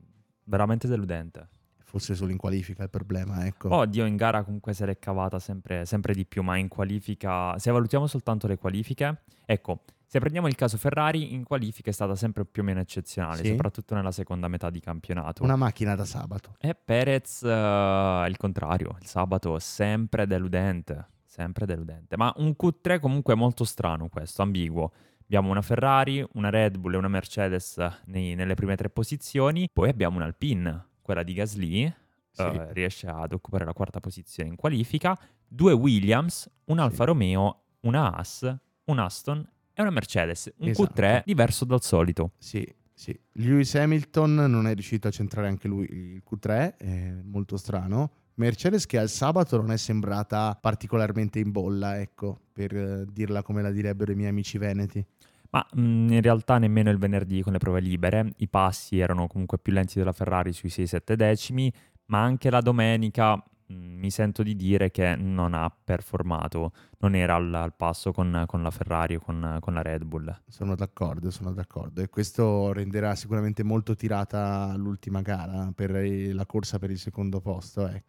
[0.45, 1.49] veramente deludente.
[1.83, 3.69] Forse solo in qualifica il problema, ecco.
[3.69, 7.57] Oh, Dio, in gara comunque se l'è cavata sempre, sempre di più, ma in qualifica,
[7.59, 12.15] se valutiamo soltanto le qualifiche, ecco, se prendiamo il caso Ferrari, in qualifica è stata
[12.15, 13.49] sempre più o meno eccezionale, sì.
[13.49, 15.43] soprattutto nella seconda metà di campionato.
[15.43, 16.55] Una macchina da sabato.
[16.59, 22.17] E Perez uh, il contrario, il sabato sempre deludente, sempre deludente.
[22.17, 24.91] Ma un Q3 comunque molto strano questo, ambiguo.
[25.23, 29.89] Abbiamo una Ferrari, una Red Bull e una Mercedes nei, nelle prime tre posizioni, poi
[29.89, 31.91] abbiamo un'Alpine, quella di Gasly,
[32.29, 32.41] sì.
[32.41, 37.05] uh, riesce ad occupare la quarta posizione in qualifica, due Williams, un Alfa sì.
[37.05, 40.93] Romeo, una Haas, un Aston è una Mercedes, un esatto.
[40.93, 42.31] Q3 diverso dal solito.
[42.37, 43.17] Sì, sì.
[43.33, 48.11] Lewis Hamilton non è riuscito a centrare anche lui il Q3, è molto strano.
[48.35, 53.61] Mercedes che al sabato non è sembrata particolarmente in bolla, ecco, per eh, dirla come
[53.61, 55.05] la direbbero i miei amici veneti.
[55.49, 59.27] Ma mh, mm, in realtà nemmeno il venerdì con le prove libere, i passi erano
[59.27, 61.71] comunque più lenti della Ferrari sui 6-7 decimi,
[62.05, 67.53] ma anche la domenica mi sento di dire che non ha performato, non era al,
[67.53, 70.41] al passo con, con, la Ferrari o con, con, la Red Bull.
[70.47, 76.79] Sono d'accordo, sono d'accordo e questo renderà sicuramente molto tirata l'ultima gara per la corsa
[76.79, 77.87] per il secondo posto.
[77.87, 78.03] Eh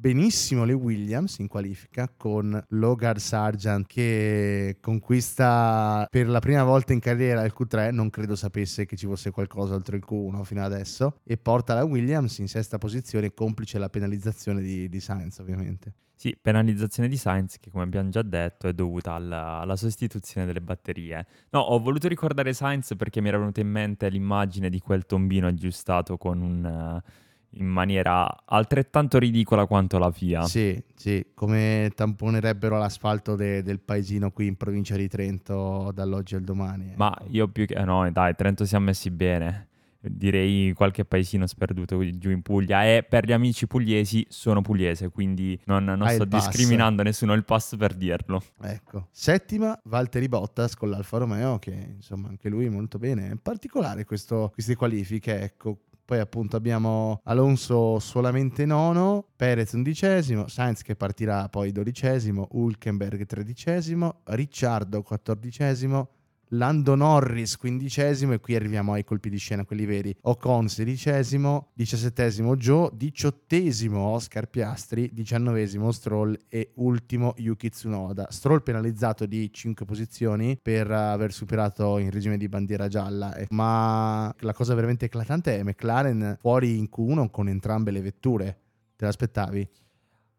[0.00, 7.00] benissimo le Williams in qualifica con Logan Sargent che conquista per la prima volta in
[7.00, 11.18] carriera il Q3, non credo sapesse che ci fosse qualcosa oltre il Q1 fino adesso,
[11.22, 15.92] e porta la Williams in sesta posizione complice la penalizzazione di, di Sainz ovviamente.
[16.14, 20.60] Sì, penalizzazione di Sainz che come abbiamo già detto è dovuta alla, alla, sostituzione delle
[20.62, 21.26] batterie.
[21.50, 25.46] No, ho voluto ricordare Sainz perché mi era venuta in mente l'immagine di quel tombino
[25.46, 27.02] aggiustato con un...
[27.04, 30.42] Uh, in maniera altrettanto ridicola quanto la FIA.
[30.42, 36.42] Sì, sì, come tamponerebbero l'asfalto de- del paesino qui in provincia di Trento dall'oggi al
[36.42, 36.88] domani.
[36.88, 36.94] Ecco.
[36.96, 37.74] Ma io più che...
[37.82, 39.66] no, dai, Trento si è messi bene.
[40.02, 45.60] Direi qualche paesino sperduto giù in Puglia e per gli amici pugliesi sono pugliese, quindi
[45.64, 48.42] non, non sto discriminando nessuno il pass per dirlo.
[48.62, 49.08] Ecco.
[49.10, 53.26] Settima, Valtteri Bottas con l'Alfa Romeo, che insomma anche lui molto bene.
[53.26, 55.80] In particolare questo, queste qualifiche, ecco,
[56.10, 64.22] poi appunto abbiamo Alonso solamente nono, Perez undicesimo, Sainz che partirà poi dodicesimo, Hulkenberg tredicesimo,
[64.24, 66.08] Ricciardo quattordicesimo,
[66.50, 70.16] Lando Norris quindicesimo e qui arriviamo ai colpi di scena quelli veri.
[70.22, 78.26] Ocon sedicesimo diciassettesimo Joe diciottesimo Oscar Piastri diciannovesimo Stroll e ultimo Yuki Tsunoda.
[78.30, 83.34] Stroll penalizzato di 5 posizioni per aver superato in regime di bandiera gialla.
[83.34, 88.58] Eh, ma la cosa veramente eclatante è McLaren fuori in Q1 con entrambe le vetture.
[88.96, 89.68] Te l'aspettavi?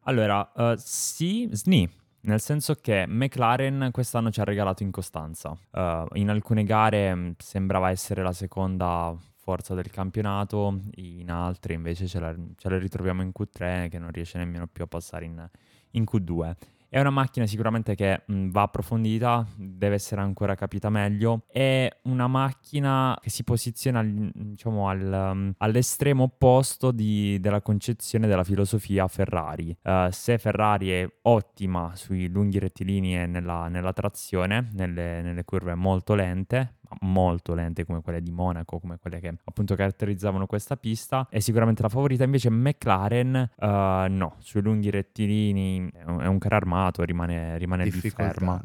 [0.05, 1.89] Allora, uh, sì, sni,
[2.21, 5.57] nel senso che McLaren quest'anno ci ha regalato incostanza.
[5.71, 12.07] Uh, in alcune gare mm, sembrava essere la seconda forza del campionato, in altre invece
[12.07, 15.49] ce la, ce la ritroviamo in Q3 che non riesce nemmeno più a passare in,
[15.91, 16.55] in Q2.
[16.93, 21.45] È una macchina sicuramente che mh, va approfondita, deve essere ancora capita meglio.
[21.47, 28.43] È una macchina che si posiziona diciamo, al, um, all'estremo opposto di, della concezione della
[28.43, 29.73] filosofia Ferrari.
[29.83, 35.75] Uh, se Ferrari è ottima sui lunghi rettilini e nella, nella trazione, nelle, nelle curve
[35.75, 41.27] molto lente, molto lente come quelle di Monaco, come quelle che appunto caratterizzavano questa pista.
[41.29, 43.65] È sicuramente la favorita, invece McLaren uh,
[44.09, 48.61] no, sui lunghi rettilini è un, carro armato, rimane, rimane lì ferma.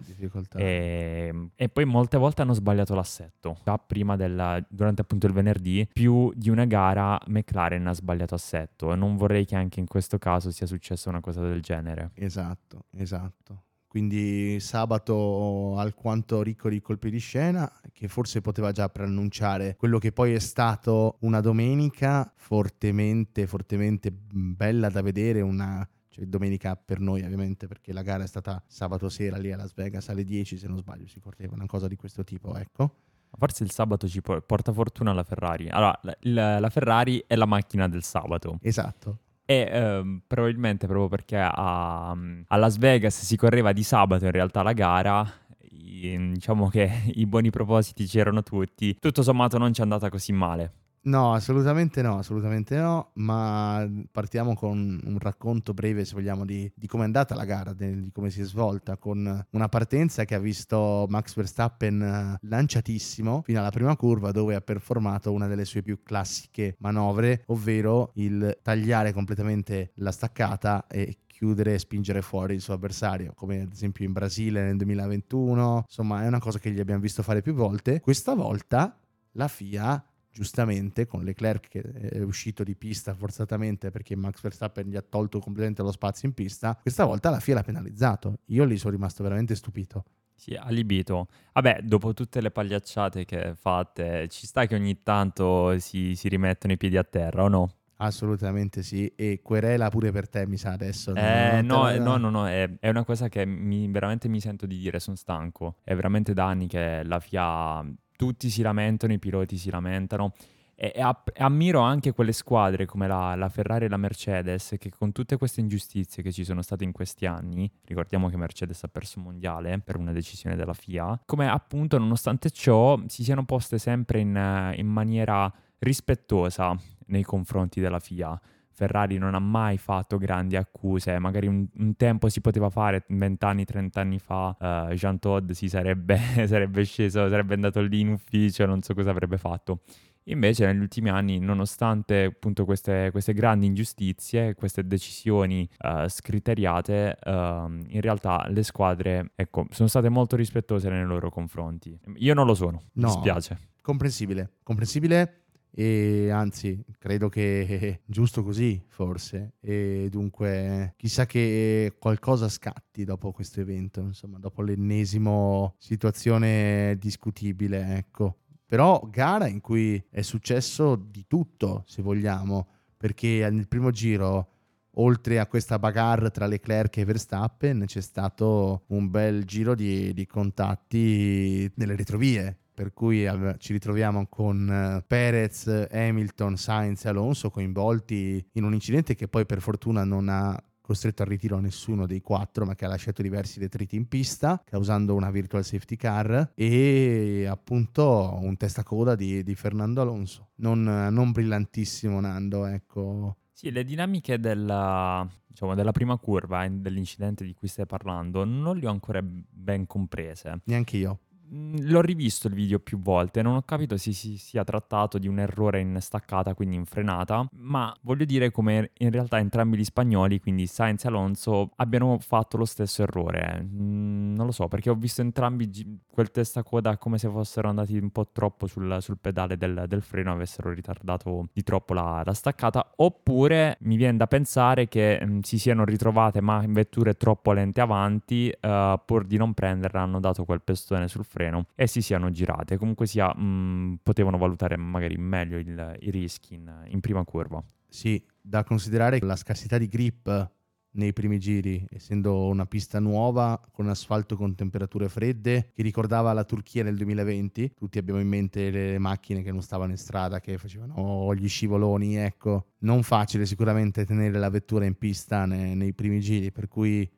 [0.55, 3.59] E, e, poi molte volte hanno sbagliato l'assetto.
[3.65, 8.93] Già prima della, durante appunto il venerdì, più di una gara McLaren ha sbagliato assetto
[8.93, 12.11] e non vorrei che anche in questo caso sia successa una cosa del genere.
[12.15, 13.66] Esatto, esatto.
[13.97, 20.13] Quindi sabato alquanto ricco di colpi di scena, che forse poteva già preannunciare quello che
[20.13, 27.23] poi è stato una domenica fortemente, fortemente bella da vedere, una cioè domenica per noi
[27.23, 30.69] ovviamente perché la gara è stata sabato sera lì a Las Vegas alle 10 se
[30.69, 32.97] non sbaglio si correva una cosa di questo tipo ecco
[33.39, 35.69] Forse il sabato ci porta fortuna la Ferrari.
[35.69, 38.59] Allora, la, la Ferrari è la macchina del sabato.
[38.63, 39.19] Esatto.
[39.49, 44.63] E ehm, probabilmente proprio perché a, a, Las Vegas si correva di sabato in realtà
[44.63, 45.25] la gara,
[45.71, 50.73] diciamo che i buoni propositi c'erano tutti, tutto sommato non ci è andata così male.
[51.07, 56.89] No, assolutamente no, assolutamente no, ma partiamo con un racconto breve, se vogliamo, di, di
[56.89, 60.41] come è andata la gara, di, come si è svolta, con una partenza che ha
[60.41, 65.83] visto Max Verstappen eh, lanciatissimo fino alla prima curva dove ha performato una delle sue
[65.83, 72.61] più classiche manovre, ovvero il tagliare completamente la staccata e chiudere e spingere fuori il
[72.61, 75.85] suo avversario, come ad esempio in Brasile nel 2021.
[75.87, 78.01] Insomma, è una cosa che gli abbiamo visto fare più volte.
[78.01, 78.99] Questa volta
[79.33, 80.05] la FIA
[80.37, 85.41] giustamente con Leclerc che è uscito di pista forzatamente perché Max Verstappen gli ha tolto
[85.41, 88.41] completamente lo spazio in pista, questa volta la FIA l'ha penalizzato.
[88.47, 90.05] Io lì sono rimasto veramente stupito.
[90.35, 91.29] Sì, allibito.
[91.55, 96.75] Vabbè, dopo tutte le pagliacciate che fate, ci sta che ogni tanto si, si rimettono
[96.75, 97.71] i piedi a terra o no?
[97.99, 101.15] Assolutamente sì, e querela pure per te, mi sa adesso.
[101.15, 101.99] Eh, no, la...
[101.99, 105.17] no, no, no, è, è, una cosa che mi, veramente mi sento di dire, sono
[105.17, 105.77] stanco.
[105.83, 107.83] È veramente da anni che la FIA
[108.17, 110.33] tutti si lamentano, i piloti si lamentano.
[110.79, 115.11] E, e, ammiro anche quelle squadre come la, la, Ferrari e la Mercedes che con
[115.11, 119.19] tutte queste ingiustizie che ci sono state in questi anni, ricordiamo che Mercedes ha perso
[119.19, 124.21] il mondiale per una decisione della FIA, come appunto nonostante ciò si siano poste sempre
[124.21, 128.39] in, in maniera rispettosa nei confronti della FIA.
[128.77, 133.45] Ferrari non ha mai fatto grandi accuse, magari un, un tempo si poteva fare, 20
[133.47, 138.11] anni, 30 anni fa, uh, Jean Todd si sarebbe, sarebbe sceso, sarebbe andato lì in
[138.11, 139.81] ufficio, non so cosa avrebbe fatto.
[140.25, 147.31] Invece negli ultimi anni, nonostante appunto queste, queste grandi ingiustizie, queste decisioni uh, scriteriate, uh,
[147.31, 151.99] in realtà le squadre ecco, sono state molto rispettose nei loro confronti.
[152.17, 153.59] Io non lo sono, no, mi dispiace.
[153.81, 159.55] Comprensibile, comprensibile e anzi credo che giusto così forse.
[159.61, 168.39] E dunque chissà che qualcosa scatti dopo questo evento insomma dopo l'ennesimo situazione discutibile ecco.
[168.65, 174.51] Però gara in cui è successo di tutto se vogliamo perché nel primo giro
[174.99, 180.27] oltre a questa bagarre tra Leclerc e Verstappen c'è stato un bel giro di, di
[180.27, 188.47] contatti nelle retrovie per cui ci ritroviamo con eh, Perez, Hamilton, Sainz e Alonso coinvolti
[188.53, 192.67] in un incidente che poi per fortuna non ha costretto al ritiro nessuno dei quattro,
[192.67, 198.39] ma che ha lasciato diversi detriti in pista, causando una virtual safety car e appunto
[198.43, 200.51] un testacoda di, di Fernando Alonso.
[200.57, 203.37] Non, non, brillantissimo Nando, ecco.
[203.53, 208.87] Sì, le dinamiche della, diciamo, della prima curva dell'incidente di cui stai parlando non le
[208.87, 210.61] ho ancora ben comprese.
[210.65, 211.21] Neanche io.
[211.49, 215.29] Mhmm, l'ho rivisto il video più volte, non ho capito se si sia trattato di
[215.29, 219.85] un errore in staccata, quindi in frenata, ma voglio dire come in realtà entrambi gli
[219.85, 223.63] spagnoli, quindi Sainz e Alonso, abbiano fatto lo stesso errore.
[223.63, 227.97] Mm, non lo so, perché ho visto entrambi gi- quel testacoda come se fossero andati
[227.97, 232.35] un po' troppo sul, sul pedale del, del, freno, avessero ritardato di troppo la, la,
[232.35, 237.81] staccata, oppure mi viene da pensare che mm, si siano ritrovate ma vetture troppo lente
[237.81, 242.01] avanti, uh, pur di non prenderla hanno dato quel pestone sul freno freno e si
[242.01, 242.79] siano girate.
[242.79, 247.63] Comunque sia, mh, mm, potevano valutare magari meglio il, i rischi in, in prima curva.
[247.87, 250.55] Sì, da considerare la scarsità di grip
[250.97, 256.45] nei primi giri, essendo una pista nuova con asfalto con temperature fredde che ricordava la
[256.45, 257.75] Turchia nel 2020.
[257.75, 262.17] Tutti abbiamo in mente le macchine che non stavano in strada, che facevano gli scivoloni,
[262.17, 262.69] ecco.
[262.79, 267.09] Non facile sicuramente tenere la vettura in pista nei, nei primi giri, per cui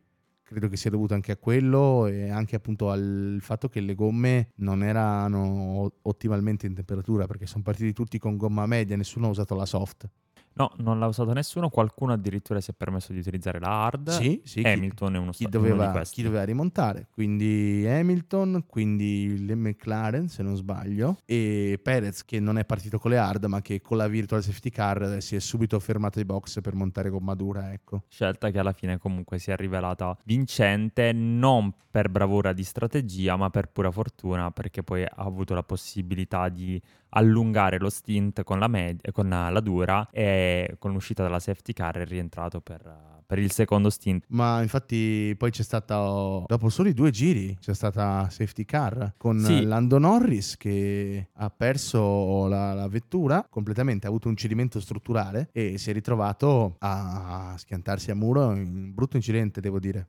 [0.48, 4.52] credo che sia dovuto anche a quello e anche appunto al fatto che le gomme
[4.56, 9.54] non erano ottimalmente in temperatura perché sono partiti tutti con gomma media, nessuno ha usato
[9.54, 10.08] la soft.
[10.58, 14.10] No, non l'ha usato nessuno, qualcuno addirittura si è permesso di utilizzare la hard.
[14.10, 14.62] Sì, sì.
[14.64, 17.06] Hamilton chi, è uno, chi doveva, uno chi doveva rimontare.
[17.12, 23.12] Quindi Hamilton, quindi le McLaren se non sbaglio e Perez che non è partito con
[23.12, 26.60] le hard ma che con la virtual safety car si è subito fermato ai box
[26.60, 28.02] per montare gomma dura, ecco.
[28.08, 33.48] Scelta che alla fine comunque si è rivelata vincente non per bravura di strategia ma
[33.48, 38.68] per pura fortuna perché poi ha avuto la possibilità di allungare lo stint con la,
[38.68, 40.47] med- con la dura e
[40.78, 44.24] con l'uscita della safety car è rientrato per, per il secondo stint.
[44.28, 45.96] Ma infatti poi c'è stata,
[46.46, 49.64] dopo soli due giri, c'è stata safety car con Sì.
[49.64, 55.78] Lando Norris che ha perso la, la vettura completamente, ha avuto un cedimento strutturale e
[55.78, 60.06] si è ritrovato a schiantarsi a muro in un brutto incidente, devo dire.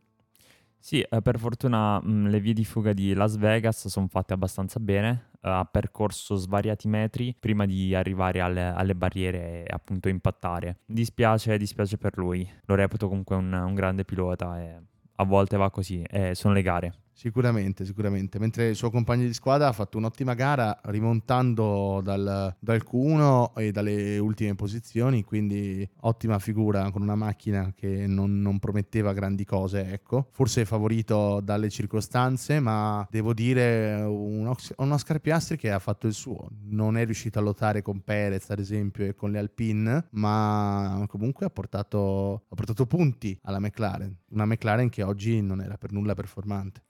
[0.82, 4.80] Sì, eh, per fortuna mh, le vie di fuga di Las Vegas sono fatte abbastanza
[4.80, 10.78] bene, eh, ha percorso svariati metri prima di arrivare alle, alle barriere e appunto impattare.
[10.86, 14.80] Dispiace, dispiace per lui, lo reputo comunque un, un grande pilota e
[15.16, 16.94] a volte va così, e sono le gare.
[17.20, 18.40] Sicuramente, sicuramente.
[18.40, 23.72] Mentre il suo compagno di squadra ha fatto un'ottima gara rimontando dal, dal Q1 e
[23.74, 29.92] dalle ultime posizioni, quindi ottima figura con una macchina che non, non prometteva grandi cose,
[29.92, 30.30] ecco.
[30.32, 36.14] Forse favorito dalle circostanze, ma devo dire un, un Oscar Piastri che ha fatto il
[36.14, 36.48] suo.
[36.68, 41.46] Non è riuscito a lottare con Perez, ad esempio, e con le Alpine, ma comunque
[41.46, 44.16] ha portato, ha portato punti alla McLaren.
[44.30, 46.84] Una McLaren che oggi non era per nulla performante.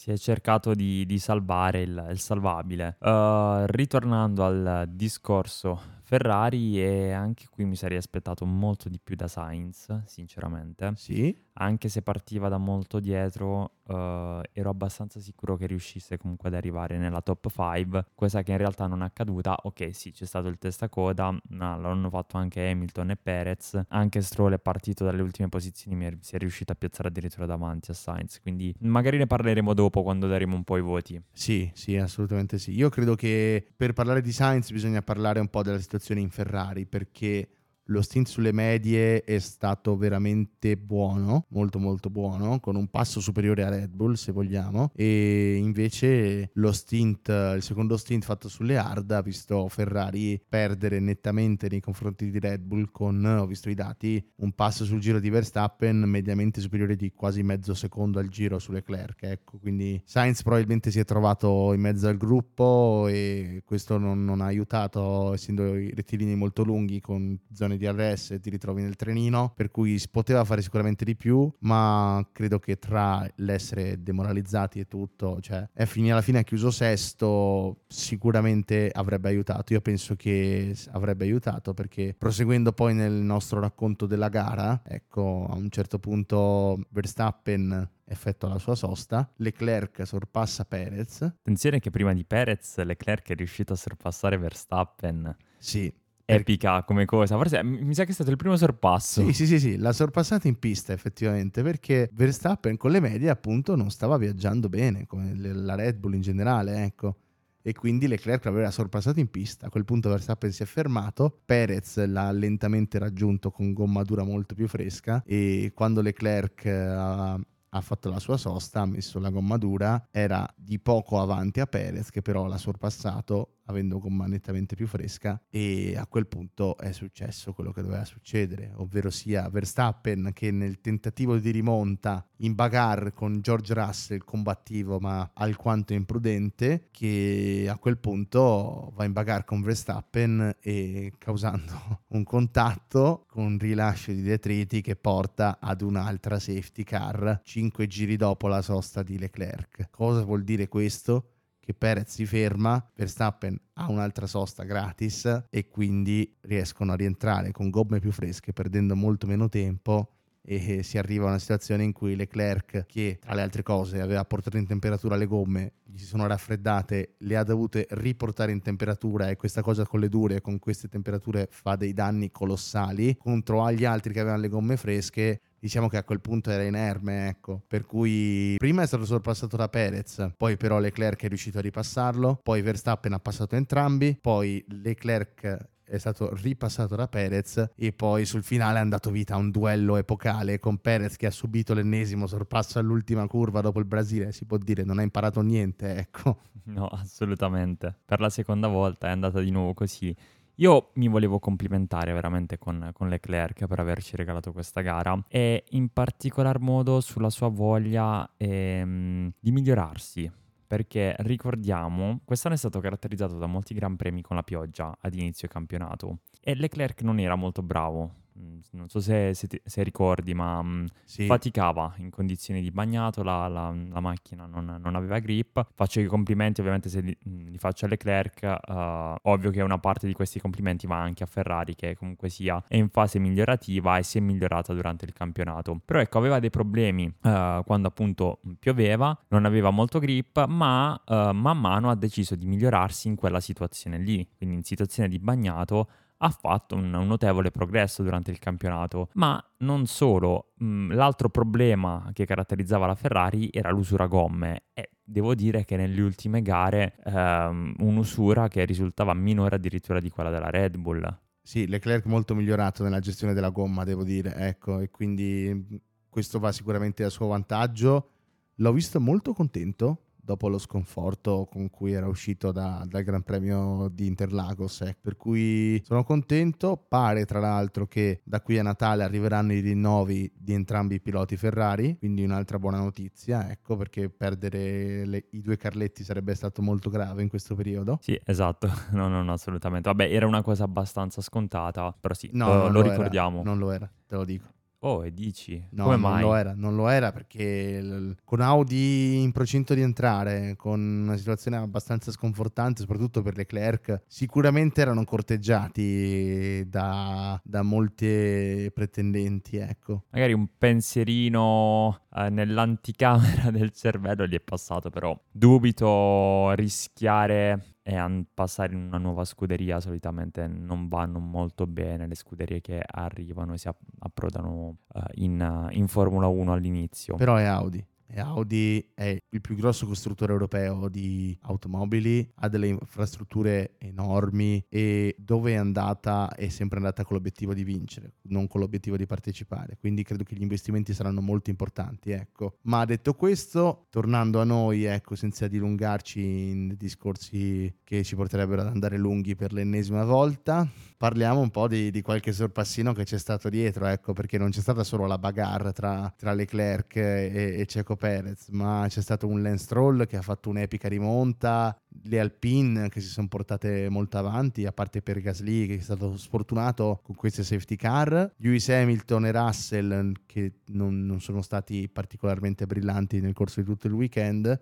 [0.00, 2.96] Si è cercato di, di salvare il, il salvabile.
[3.00, 9.28] Uh, ritornando al discorso Ferrari, e anche qui mi sarei aspettato molto di più da
[9.28, 10.92] Sainz, sinceramente.
[10.96, 16.54] Sì, Anche se partiva da molto dietro, uh, ero abbastanza sicuro che riuscisse comunque ad
[16.54, 19.56] arrivare nella top 5, cosa che in realtà non è accaduta.
[19.62, 23.80] Ok, sì, c'è stato il testacoda, ma l'hanno fatto anche Hamilton e Perez.
[23.88, 27.46] Anche Stroll è partito dalle ultime posizioni, mi è- si è riuscito a piazzare addirittura
[27.46, 28.40] davanti a Sainz.
[28.40, 31.22] Quindi magari ne parleremo dopo quando daremo un po' i voti.
[31.30, 32.72] Sì, sì, assolutamente sì.
[32.74, 36.86] Io credo che per parlare di Sainz bisogna parlare un po' della situazione in Ferrari
[36.86, 37.48] perché
[37.90, 43.64] lo stint sulle medie è stato veramente buono, molto molto buono, con un passo superiore
[43.64, 44.92] a Red Bull se vogliamo.
[44.94, 51.68] E invece lo stint, il secondo stint fatto sulle hard ha visto Ferrari perdere nettamente
[51.68, 55.28] nei confronti di Red Bull con, ho visto i dati, un passo sul giro di
[55.28, 60.90] Verstappen mediamente superiore di quasi mezzo secondo al giro su Leclerc, ecco, quindi Sainz probabilmente
[60.90, 65.92] si è trovato in mezzo al gruppo e questo non, non ha aiutato essendo i
[65.92, 70.44] rettilini molto lunghi con zone di RS ti ritrovi nel trenino, per cui si poteva
[70.44, 76.10] fare sicuramente di più, ma credo che tra l'essere demoralizzati e tutto, cioè è fini
[76.10, 79.72] alla fine ha chiuso sesto, sicuramente avrebbe aiutato.
[79.72, 85.54] Io penso che avrebbe aiutato perché proseguendo poi nel nostro racconto della gara, ecco, a
[85.54, 91.22] un certo punto Verstappen effettua la sua sosta, Leclerc sorpassa Perez.
[91.22, 95.36] Attenzione che prima di Perez Leclerc è riuscito a sorpassare Verstappen.
[95.58, 95.92] Sì,
[96.34, 97.36] Epica come cosa.
[97.36, 99.24] Forse mi sa che è stato il primo sorpasso.
[99.26, 103.76] Sì, sì, sì, sì, l'ha sorpassata in pista effettivamente perché Verstappen con le medie appunto
[103.76, 107.16] non stava viaggiando bene, come la Red Bull in generale, ecco.
[107.62, 109.66] E quindi Leclerc l'aveva sorpassato in pista.
[109.66, 114.54] A quel punto Verstappen si è fermato, Perez l'ha lentamente raggiunto con gomma dura molto
[114.54, 119.28] più fresca e quando Leclerc eh, ha, ha fatto la sua sosta, ha messo la
[119.28, 124.76] gomma dura, era di poco avanti a Perez che però l'ha sorpassato avendo gomma nettamente
[124.76, 130.30] più fresca e a quel punto è successo quello che doveva succedere, ovvero sia Verstappen
[130.34, 137.66] che nel tentativo di rimonta in bagarre con George Russell combattivo ma alquanto imprudente che
[137.68, 144.22] a quel punto va in bagarre con Verstappen e causando un contatto con rilascio di
[144.22, 149.88] detriti che porta ad un'altra safety car 5 giri dopo la sosta di Leclerc.
[149.90, 151.34] Cosa vuol dire questo?
[151.70, 157.70] Che Perez si ferma, Verstappen ha un'altra sosta gratis e quindi riescono a rientrare con
[157.70, 162.16] gomme più fresche perdendo molto meno tempo e si arriva a una situazione in cui
[162.16, 166.26] Leclerc che tra le altre cose aveva portato in temperatura le gomme gli si sono
[166.26, 170.88] raffreddate le ha dovute riportare in temperatura e questa cosa con le dure con queste
[170.88, 175.98] temperature fa dei danni colossali contro agli altri che avevano le gomme fresche diciamo che
[175.98, 177.62] a quel punto era inerme, ecco.
[177.66, 182.40] Per cui prima è stato sorpassato da Perez, poi però Leclerc è riuscito a ripassarlo,
[182.42, 188.44] poi Verstappen ha passato entrambi, poi Leclerc è stato ripassato da Perez e poi sul
[188.44, 193.26] finale è andato vita un duello epocale con Perez che ha subito l'ennesimo sorpasso all'ultima
[193.26, 196.42] curva dopo il Brasile, si può dire non ha imparato niente, ecco.
[196.62, 197.96] No, assolutamente.
[198.04, 200.14] Per la seconda volta è andata di nuovo così.
[200.60, 205.88] Io mi volevo complimentare veramente con, con, Leclerc per averci regalato questa gara e in
[205.88, 210.30] particolar modo sulla sua voglia ehm, di migliorarsi.
[210.66, 215.48] Perché ricordiamo, quest'anno è stato caratterizzato da molti gran premi con la pioggia ad inizio
[215.48, 218.28] campionato e Leclerc non era molto bravo
[218.72, 221.26] non so se, se, ti, se ricordi, ma mm, sì.
[221.26, 225.66] faticava in condizioni di bagnato, la, la, la macchina non, non, aveva grip.
[225.74, 229.78] Faccio i complimenti ovviamente se li, mm, li faccio a Leclerc, uh, ovvio che una
[229.78, 233.98] parte di questi complimenti va anche a Ferrari che comunque sia è in fase migliorativa
[233.98, 235.80] e si è migliorata durante il campionato.
[235.84, 241.32] Però ecco, aveva dei problemi uh, quando appunto pioveva, non aveva molto grip, ma uh,
[241.32, 245.88] man mano ha deciso di migliorarsi in quella situazione lì, quindi in situazione di bagnato
[246.22, 251.28] ha fatto un, un, notevole progresso durante il campionato, ma non solo, mh, mm, l'altro
[251.28, 256.96] problema che caratterizzava la Ferrari era l'usura gomme e devo dire che nelle ultime gare
[257.04, 261.18] ehm, un'usura che risultava minore addirittura di quella della Red Bull.
[261.42, 266.52] Sì, Leclerc molto migliorato nella gestione della gomma, devo dire, ecco, e quindi questo va
[266.52, 268.10] sicuramente a suo vantaggio.
[268.56, 273.88] L'ho visto molto contento dopo lo sconforto con cui era uscito da, dal Gran Premio
[273.92, 274.82] di Interlagos.
[274.82, 274.96] Eh.
[275.00, 276.76] Per cui sono contento.
[276.76, 281.36] Pare tra l'altro che da qui a Natale arriveranno i rinnovi di entrambi i piloti
[281.36, 286.90] Ferrari, quindi un'altra buona notizia, ecco perché perdere le, i due Carletti sarebbe stato molto
[286.90, 287.98] grave in questo periodo.
[288.00, 289.88] Sì, esatto, no, no, no, assolutamente.
[289.88, 293.40] Vabbè, era una cosa abbastanza scontata, però sì, no, lo, lo ricordiamo.
[293.40, 294.46] Era, non lo era, te lo dico.
[294.82, 295.62] Oh, e dici?
[295.72, 296.22] No, Come non mai?
[296.22, 301.18] lo era, non lo era perché l- con Audi in procinto di entrare, con una
[301.18, 310.04] situazione abbastanza sconfortante, soprattutto per Leclerc, sicuramente erano corteggiati da, da molte pretendenti, ecco.
[310.12, 318.74] Magari un pensierino eh, nell'anticamera del cervello gli è passato, però dubito rischiare e passare
[318.74, 323.68] in una nuova scuderia solitamente non vanno molto bene le scuderie che arrivano e si
[323.68, 327.16] app- approdano uh, in, in Formula 1 all'inizio.
[327.16, 327.84] Però è Audi
[328.18, 335.52] Audi è il più grosso costruttore europeo di automobili, ha delle infrastrutture enormi e dove
[335.52, 339.76] è andata è sempre andata con l'obiettivo di vincere, non con l'obiettivo di partecipare.
[339.78, 342.56] Quindi credo che gli investimenti saranno molto importanti, ecco.
[342.62, 348.68] Ma detto questo, tornando a noi, ecco, senza dilungarci in discorsi che ci porterebbero ad
[348.68, 350.68] andare lunghi per l'ennesima volta,
[351.00, 354.60] parliamo un po' di, di qualche sorpassino che c'è stato dietro, ecco, perché non c'è
[354.60, 359.40] stata solo la bagarre tra, tra Leclerc e, e Ceco Perez, ma c'è stato un
[359.40, 364.66] Lance Stroll che ha fatto un'epica rimonta, le Alpine che si sono portate molto avanti,
[364.66, 369.32] a parte per Gasly che è stato sfortunato con queste safety car, Lewis Hamilton e
[369.32, 374.60] Russell che non, non sono stati particolarmente brillanti nel corso di tutto il weekend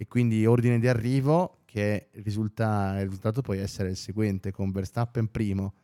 [0.00, 5.28] e quindi ordine di arrivo che risulta, il risultato poi essere il seguente con Verstappen
[5.28, 5.74] primo,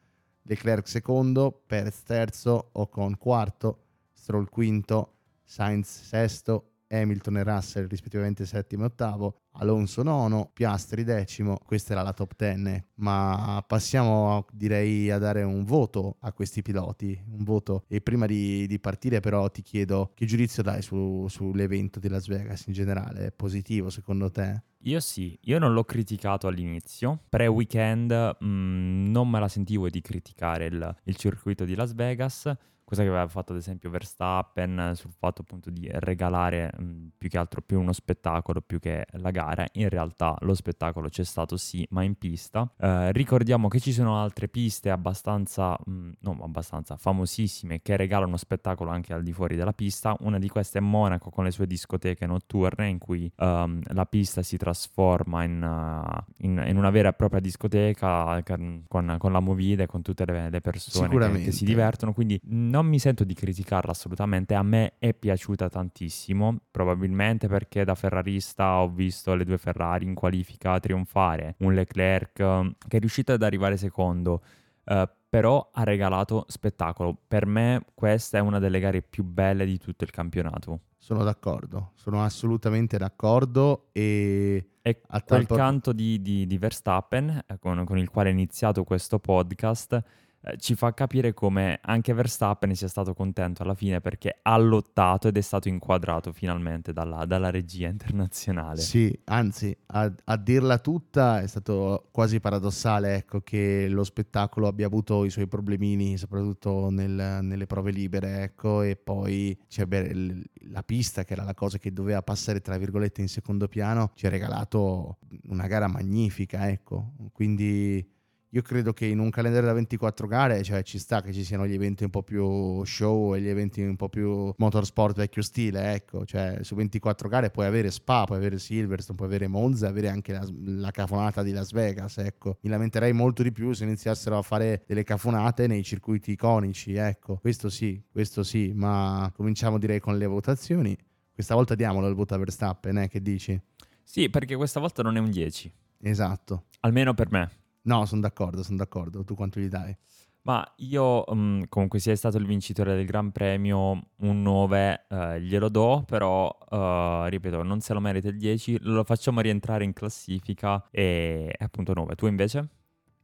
[0.42, 8.84] Leclerc secondo, Perez terzo, Ocon quarto, Stroll quinto, Sainz sesto, Hamilton e Russell rispettivamente settimo
[8.84, 15.18] e ottavo, Alonso nono, Piastri decimo, questa era la top ten, ma passiamo direi a
[15.18, 17.84] dare un voto a questi piloti, un voto.
[17.88, 22.26] E prima di, di partire però ti chiedo che giudizio dai su, sull'evento di Las
[22.26, 24.62] Vegas in generale, è positivo secondo te?
[24.86, 30.00] Io sì, io non l'ho criticato all'inizio, pre-weekend mh, mm, non me la sentivo di
[30.02, 35.12] criticare il, il circuito di Las Vegas, cosa che aveva fatto ad esempio Verstappen sul
[35.12, 39.66] fatto appunto di regalare mh, più che altro più uno spettacolo più che la gara.
[39.72, 42.70] In realtà lo spettacolo c'è stato sì, ma in pista.
[42.78, 48.90] Eh, ricordiamo che ci sono altre piste abbastanza, mh, no abbastanza, famosissime che regalano spettacolo
[48.90, 50.16] anche al di fuori della pista.
[50.20, 54.42] Una di queste è Monaco con le sue discoteche notturne in cui um, la pista
[54.42, 59.84] si trasforma in, uh, in, in, una vera e propria discoteca con, con la movida
[59.84, 62.12] e con tutte le, le persone che, che, si divertono.
[62.12, 62.38] Quindi
[62.74, 68.80] non mi sento di criticarla assolutamente, a me è piaciuta tantissimo, probabilmente perché da ferrarista
[68.80, 73.42] ho visto le due Ferrari in qualifica trionfare, un Leclerc um, che è riuscito ad
[73.44, 74.42] arrivare secondo.
[74.86, 77.16] Uh, però ha regalato spettacolo.
[77.26, 80.80] Per me questa è una delle gare più belle di tutto il campionato.
[80.98, 84.70] Sono d'accordo, sono assolutamente d'accordo e...
[84.82, 85.56] E a quel tal...
[85.56, 90.02] canto di, di, di Verstappen, eh, con, con, il quale è iniziato questo podcast,
[90.46, 95.28] eh, ci fa capire come anche Verstappen sia stato contento alla fine perché ha lottato
[95.28, 98.80] ed è stato inquadrato finalmente dalla, dalla regia internazionale.
[98.80, 104.86] Sì, anzi, a, a, dirla tutta è stato quasi paradossale ecco, che lo spettacolo abbia
[104.86, 110.82] avuto i suoi problemini, soprattutto nel, nelle prove libere, ecco, e poi cioè, beh, la
[110.82, 114.30] pista, che era la cosa che doveva passare tra virgolette in secondo piano, ci ha
[114.30, 115.18] regalato
[115.48, 117.12] una gara magnifica, ecco.
[117.32, 118.12] Quindi
[118.54, 121.66] io credo che in un calendario da 24 gare, cioè ci sta che ci siano
[121.66, 125.92] gli eventi un po' più show e gli eventi un po' più motorsport vecchio stile,
[125.92, 130.08] ecco, cioè su 24 gare puoi avere Spa, puoi avere Silverstone, puoi avere Monza, avere
[130.08, 132.58] anche la, la cafonata di Las Vegas, ecco.
[132.60, 137.38] Mi lamenterei molto di più se iniziassero a fare delle cafonate nei circuiti iconici, ecco.
[137.40, 140.96] Questo sì, questo sì, ma cominciamo direi con le votazioni.
[141.32, 143.60] Questa volta diamolo il voto a Verstappen, eh, che dici?
[144.04, 145.72] Sì, perché questa volta non è un 10.
[146.02, 146.66] Esatto.
[146.80, 147.62] Almeno per me.
[147.84, 149.24] No, sono d'accordo, sono d'accordo.
[149.24, 149.96] Tu quanto gli dai?
[150.42, 155.70] Ma io um, comunque sia stato il vincitore del Gran Premio, un 9 uh, glielo
[155.70, 160.86] do, però uh, ripeto, non se lo merita il 10, lo facciamo rientrare in classifica
[160.90, 162.14] e appunto 9.
[162.14, 162.68] Tu invece?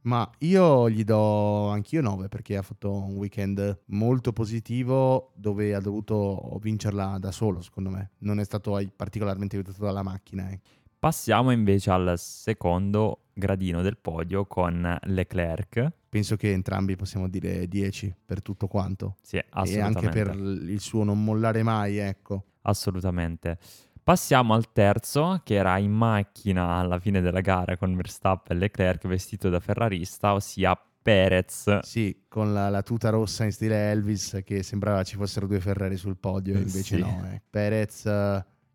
[0.03, 5.79] Ma io gli do anch'io 9 perché ha fatto un weekend molto positivo dove ha
[5.79, 8.13] dovuto vincerla da solo, secondo me.
[8.19, 10.49] Non è stato particolarmente aiutato dalla macchina.
[10.49, 10.59] Eh.
[10.97, 15.91] Passiamo invece al secondo gradino del podio con Leclerc.
[16.09, 19.15] Penso che entrambi possiamo dire 10 per tutto quanto.
[19.21, 19.77] Sì, assolutamente.
[19.77, 22.45] E anche per il suo non mollare mai, ecco.
[22.63, 23.57] Assolutamente.
[24.03, 29.07] Passiamo al terzo, che era in macchina alla fine della gara con Verstappen e Leclerc
[29.07, 31.79] vestito da ferrarista, ossia Perez.
[31.79, 35.97] Sì, con la, la, tuta rossa in stile Elvis, che sembrava ci fossero due Ferrari
[35.97, 36.99] sul podio, invece sì.
[36.99, 37.27] no.
[37.31, 37.41] Eh.
[37.49, 38.05] Perez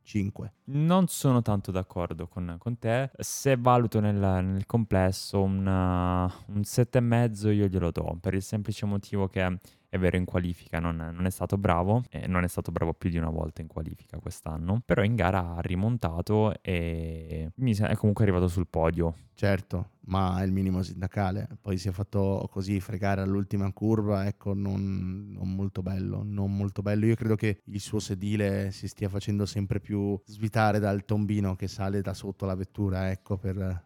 [0.06, 0.52] 5.
[0.66, 3.10] Non sono tanto d'accordo con, con te.
[3.18, 9.26] Se valuto nel, nel complesso una, un 7,5 io glielo do, per il semplice motivo
[9.26, 12.94] che è vero in qualifica non, non, è stato bravo, e non è stato bravo
[12.94, 18.24] più di una volta in qualifica quest'anno, però in gara ha rimontato e è comunque
[18.24, 19.14] arrivato sul podio.
[19.34, 24.54] Certo, ma è il minimo sindacale, poi si è fatto così fregare all'ultima curva, ecco,
[24.54, 27.04] non, non molto bello, non molto bello.
[27.04, 31.68] Io credo che il suo sedile si stia facendo sempre più svitare dal tombino che
[31.68, 33.84] sale da sotto la vettura, ecco, per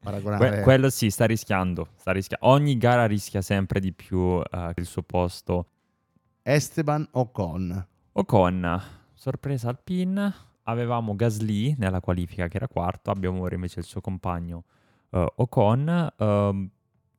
[0.00, 0.48] paragonare.
[0.50, 4.42] Que- quello sì, sta rischiando, sta rischia- Ogni gara rischia sempre di più uh,
[4.76, 5.66] il suo posto.
[6.42, 7.86] Esteban Ocon.
[8.12, 10.34] Ocon, sorpresa al pin.
[10.64, 14.64] Avevamo Gasly nella qualifica che era quarto, abbiamo ora invece il suo compagno
[15.10, 16.12] uh, Ocon.
[16.16, 16.68] Uh,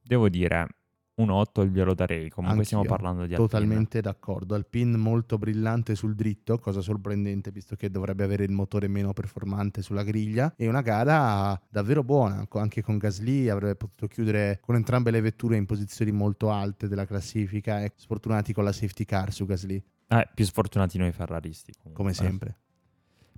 [0.01, 0.67] devo dire,
[1.15, 2.29] un 8 glielo darei.
[2.29, 3.47] Comunque Anch'io, stiamo parlando di Alpine.
[3.47, 4.55] Totalmente d'accordo.
[4.55, 9.81] Alpine molto brillante sul dritto, cosa sorprendente visto che dovrebbe avere il motore meno performante
[9.81, 10.53] sulla griglia.
[10.57, 15.57] E una gara davvero buona, anche con Gasly avrebbe potuto chiudere con entrambe le vetture
[15.57, 17.81] in posizioni molto alte della classifica.
[17.81, 19.81] E sfortunati con la safety car su Gasly.
[20.07, 21.73] Eh, più sfortunati noi ferraristi.
[21.73, 22.03] Comunque.
[22.03, 22.57] Come sempre.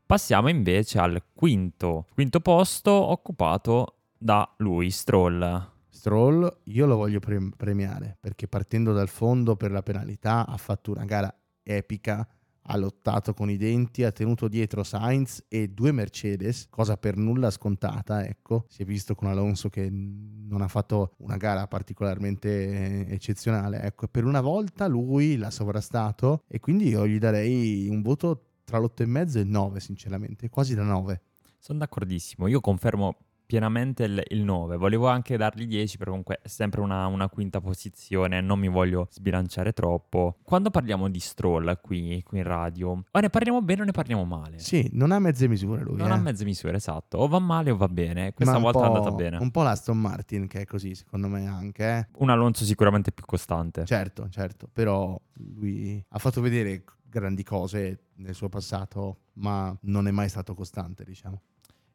[0.05, 5.75] Passiamo invece al quinto, quinto posto occupato da lui, Stroll.
[5.97, 10.91] Stroll io lo voglio pre- premiare perché partendo dal fondo per la penalità ha fatto
[10.91, 12.25] una gara epica,
[12.69, 17.49] ha lottato con i denti, ha tenuto dietro Sainz e due Mercedes, cosa per nulla
[17.49, 18.65] scontata, ecco.
[18.67, 24.07] Si è visto con Alonso che non ha fatto una gara particolarmente eccezionale, ecco.
[24.07, 29.37] Per una volta lui l'ha sovrastato e quindi io gli darei un voto tra l'8,5
[29.37, 31.21] e il 9, sinceramente, quasi da 9.
[31.57, 34.77] Sono d'accordissimo, io confermo pienamente il, il 9.
[34.77, 39.07] Volevo anche dargli 10 perché comunque è sempre una, una, quinta posizione, non mi voglio
[39.09, 40.35] sbilanciare troppo.
[40.43, 44.25] Quando parliamo di Stroll qui, qui in radio, o ne parliamo bene o ne parliamo
[44.25, 44.59] male?
[44.59, 45.97] Sì, non ha mezze misure lui.
[45.97, 46.13] Non eh.
[46.13, 47.17] ha mezze misure, esatto.
[47.17, 48.33] O va male o va bene.
[48.33, 49.37] Questa volta è andata bene.
[49.37, 51.83] Un po' l'Aston Martin che è così, secondo me anche.
[51.83, 52.07] Eh.
[52.17, 53.85] Un Alonso sicuramente più costante.
[53.85, 60.11] Certo, certo, però lui ha fatto vedere grandi cose nel suo passato, ma non è
[60.11, 61.41] mai stato costante, diciamo.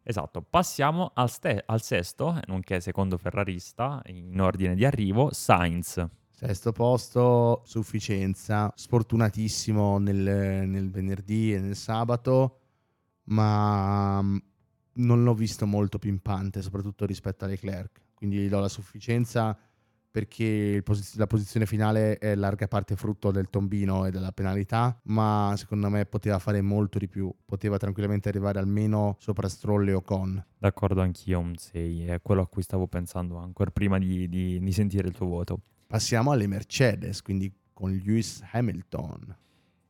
[0.05, 6.05] Esatto, passiamo al, ste- al sesto, nonché secondo ferrarista in ordine di arrivo, Sainz.
[6.30, 12.59] Sesto posto, sufficienza, sfortunatissimo nel, nel venerdì e nel sabato,
[13.24, 14.36] ma mm,
[14.94, 18.00] non l'ho visto molto pimpante, soprattutto rispetto a Leclerc.
[18.14, 19.57] Quindi gli do la sufficienza
[20.13, 25.55] perché posi- la posizione finale è larga parte frutto del tombino e della penalità, ma
[25.57, 30.45] secondo me poteva fare molto di più, poteva tranquillamente arrivare almeno sopra Stroll e Ocon.
[30.59, 34.73] D'accordo anch'io, un 6, è quello a cui stavo pensando ancora prima di, di, di
[34.73, 35.61] sentire il tuo voto.
[35.87, 39.37] Passiamo alle Mercedes, quindi con Lewis Hamilton.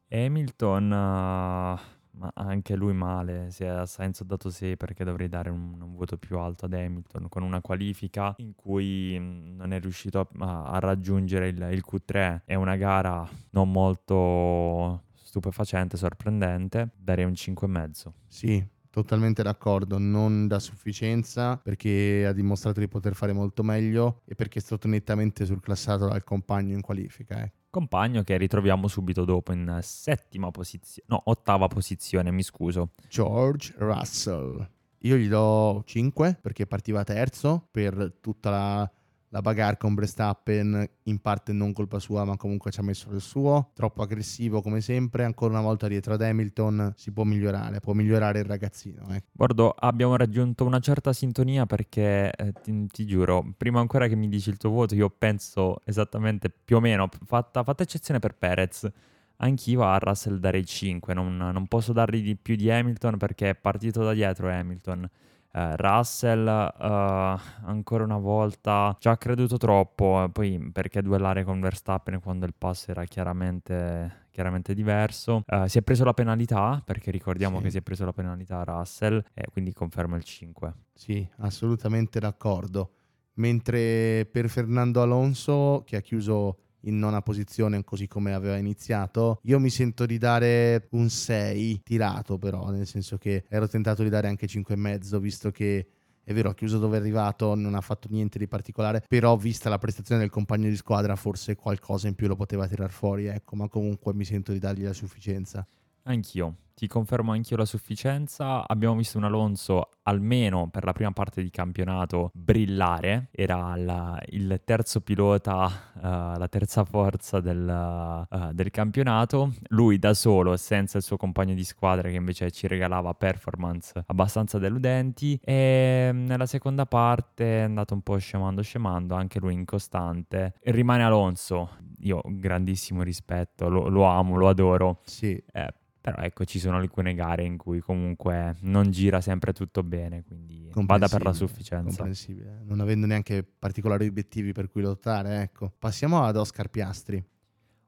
[0.09, 0.93] Hamilton...
[0.93, 3.51] Uh ma anche lui male.
[3.51, 6.73] Se a Sainz ho dato 6 perché dovrei dare un, un, voto più alto ad
[6.73, 11.85] Hamilton con una qualifica in cui mm, non è riuscito a, a raggiungere il, il
[11.89, 12.43] Q3.
[12.45, 16.91] È una gara non molto stupefacente, sorprendente.
[16.97, 18.11] Darei un 5,5.
[18.29, 24.35] Sì, totalmente d'accordo, non da sufficienza perché ha dimostrato di poter fare molto meglio e
[24.35, 27.43] perché è stato nettamente surclassato dal compagno in qualifica.
[27.43, 27.53] Eh.
[27.73, 32.91] Compagno che ritroviamo subito dopo in settima posizione, no, ottava posizione, mi scuso.
[33.09, 34.69] George Russell.
[34.99, 38.93] Io gli do 5 perché partiva terzo per tutta la
[39.33, 43.21] la bagarre con Verstappen in parte non colpa sua ma comunque ci ha messo del
[43.21, 43.71] suo.
[43.75, 45.25] Troppo aggressivo come sempre.
[45.25, 49.23] Ancora una volta dietro ad Hamilton si può migliorare può migliorare il ragazzino eh.
[49.33, 54.29] Guardo abbiamo raggiunto una certa sintonia perché eh, ti, ti, giuro prima ancora che mi
[54.29, 58.89] dici il tuo voto io penso esattamente più o meno fatta, fatta eccezione per Perez
[59.37, 63.55] anch'io a Russell darei 5 non, non posso dargli di più di Hamilton perché è
[63.55, 65.09] partito da dietro Hamilton
[65.55, 72.21] Uh, Russell uh, ancora una volta ci ha creduto troppo, poi perché duellare con Verstappen
[72.21, 75.43] quando il passo era chiaramente, chiaramente diverso.
[75.47, 77.65] Uh, si è preso la penalità, perché ricordiamo sì.
[77.65, 80.73] che si è preso la penalità Russell, e quindi confermo il 5.
[80.95, 82.93] Sì, assolutamente d'accordo.
[83.35, 89.41] Mentre per Fernando Alonso, che ha chiuso in nona posizione così come aveva iniziato.
[89.43, 94.09] Io mi sento di dare un 6 tirato però, nel senso che ero tentato di
[94.09, 95.87] dare anche 5,5 visto che
[96.25, 99.69] è vero, ha chiuso dove è arrivato, non ha fatto niente di particolare, però vista
[99.69, 103.57] la prestazione del compagno di squadra forse qualcosa in più lo poteva tirar fuori, ecco,
[103.57, 105.67] ma comunque mi sento di dargli la sufficienza.
[106.05, 108.67] Anch'io, ti confermo anch'io la sufficienza.
[108.67, 114.61] Abbiamo visto un Alonso almeno per la prima parte di campionato brillare, era la, il
[114.65, 116.01] terzo pilota, uh,
[116.37, 121.63] la terza forza del, uh, del, campionato, lui da solo senza il suo compagno di
[121.63, 128.01] squadra che invece ci regalava performance abbastanza deludenti e nella seconda parte è andato un
[128.01, 130.55] po' scemando scemando, anche lui incostante.
[130.63, 134.99] Rimane Alonso, io grandissimo rispetto, lo, lo amo, lo adoro.
[135.05, 135.41] Sì.
[135.53, 140.25] Eh, però ecco, ci sono alcune gare in cui comunque non gira sempre tutto bene,
[140.25, 141.97] quindi vada per la sufficienza.
[141.97, 145.73] Comprensibile, non avendo neanche particolari obiettivi per cui lottare, ecco.
[145.79, 147.25] Passiamo ad Oscar Piastri.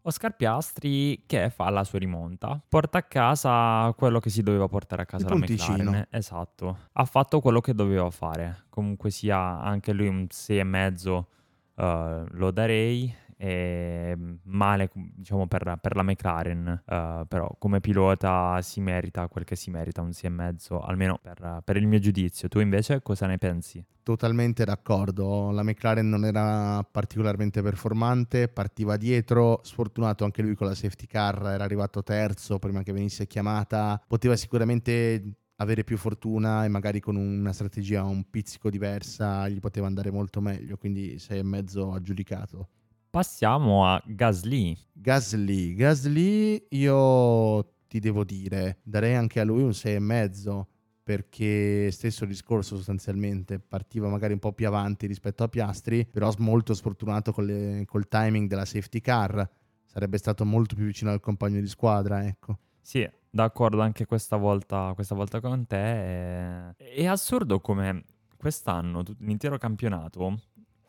[0.03, 5.03] Oscar Piastri che fa la sua rimonta, porta a casa quello che si doveva portare
[5.03, 5.77] a casa Il la punticino.
[5.77, 6.07] McLaren.
[6.11, 8.67] Esatto, ha fatto quello che doveva fare.
[8.69, 11.25] Comunque sia anche lui un 6,5
[11.75, 18.81] uh, lo darei e male diciamo per, per la McLaren uh, però come pilota si
[18.81, 22.49] merita quel che si merita un 6,5 almeno per, per, il mio giudizio.
[22.49, 23.85] Tu invece cosa ne pensi?
[24.03, 25.51] Totalmente d'accordo.
[25.51, 31.47] La McLaren non era particolarmente performante partiva dietro sfortunato anche lui con la safety car
[31.47, 34.03] era arrivato terzo prima che venisse chiamata.
[34.07, 39.87] Poteva sicuramente avere più fortuna e magari con una strategia un pizzico diversa gli poteva
[39.87, 42.69] andare molto meglio quindi 6,5 aggiudicato
[43.15, 44.77] Passiamo a Gasly.
[44.93, 50.65] Gasly, Gasly io ti devo dire, darei anche a lui un 6,5
[51.05, 56.75] perché stesso discorso sostanzialmente partiva magari un po' più avanti rispetto a Piastri, però molto
[56.75, 59.49] sfortunato le, col timing della safety car,
[59.85, 62.59] sarebbe stato molto più vicino al compagno di squadra, ecco.
[62.81, 65.77] Sì, d'accordo anche questa volta, questa volta con te.
[65.77, 68.03] È, è assurdo come
[68.37, 70.41] quest'anno l'intero campionato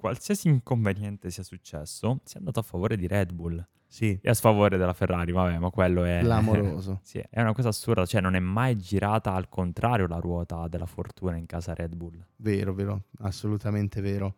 [0.06, 3.66] qualsiasi inconveniente sia successo, sia andato a favore di Red Bull.
[3.88, 4.20] Sì.
[4.22, 6.20] E a sfavore della Ferrari, vabbè, ma quello è...
[6.22, 7.00] Clamoroso.
[7.04, 10.86] sì, è una cosa assurda, cioè non è mai girata al contrario la ruota della
[10.86, 12.24] fortuna in casa Red Bull.
[12.36, 14.36] Vero, vero, assolutamente vero.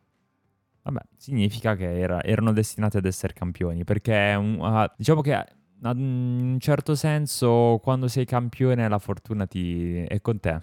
[0.84, 5.46] Vabbè, significa che era, erano destinati ad essere campioni, perché un, uh, diciamo che
[5.82, 10.62] in un certo senso quando sei campione la fortuna ti è con te